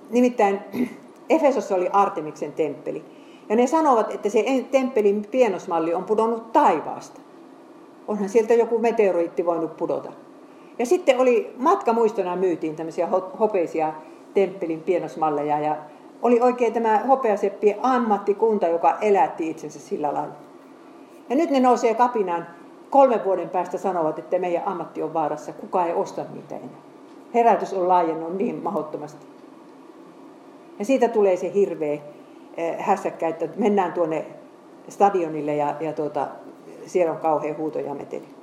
Nimittäin 0.10 0.60
Efesossa 1.30 1.76
oli 1.76 1.90
Artemiksen 1.94 2.54
temppeli. 2.54 3.06
Ja 3.50 3.56
ne 3.56 3.68
sanovat, 3.68 4.12
että 4.12 4.30
se 4.30 4.66
temppelin 4.72 5.28
pienosmalli 5.32 5.94
on 5.94 6.04
pudonnut 6.04 6.54
taivaasta. 6.54 7.22
Onhan 8.08 8.30
sieltä 8.30 8.54
joku 8.54 8.80
meteoriitti 8.80 9.46
voinut 9.46 9.78
pudota. 9.78 10.12
Ja 10.80 10.86
sitten 10.86 11.20
oli 11.20 11.54
matkamuistona 11.58 12.36
myytiin 12.36 12.76
tämmöisiä 12.76 13.08
hopeisia 13.40 13.94
temppelin 14.36 14.82
pienosmalleja 14.82 15.60
ja 15.60 15.76
oli 16.22 16.42
oikein 16.42 16.74
tämä 16.74 16.98
hopeaseppien 16.98 17.78
ammattikunta, 17.82 18.68
joka 18.68 18.98
elätti 19.02 19.50
itsensä 19.50 19.80
sillä 19.80 20.14
lailla. 20.14 20.34
Ja 21.30 21.36
nyt 21.36 21.50
ne 21.50 21.60
nousee 21.60 21.94
kapinaan 21.94 22.48
kolmen 22.90 23.26
vuoden 23.26 23.50
päästä 23.50 23.78
sanovat, 23.78 24.20
että 24.20 24.40
meidän 24.40 24.64
ammatti 24.66 25.04
on 25.04 25.14
vaarassa, 25.14 25.54
kuka 25.54 25.86
ei 25.86 25.94
osta 25.94 26.26
niitä 26.34 26.56
enää. 26.56 26.82
Herätys 27.34 27.74
on 27.74 27.88
laajennut 27.88 28.38
niin 28.38 28.64
mahdottomasti. 28.64 29.26
Ja 30.80 30.86
siitä 30.86 31.08
tulee 31.08 31.38
se 31.38 31.54
hirveä 31.54 32.00
eh, 32.58 32.78
hässäkkä, 32.80 33.28
että 33.28 33.48
mennään 33.56 33.94
tuonne 33.94 34.26
stadionille 34.90 35.56
ja, 35.56 35.76
ja 35.80 35.94
tuota, 35.94 36.28
siellä 36.86 37.12
on 37.12 37.20
kauhean 37.20 37.58
huuto 37.58 37.80
ja 37.80 37.94
meteli. 37.94 38.35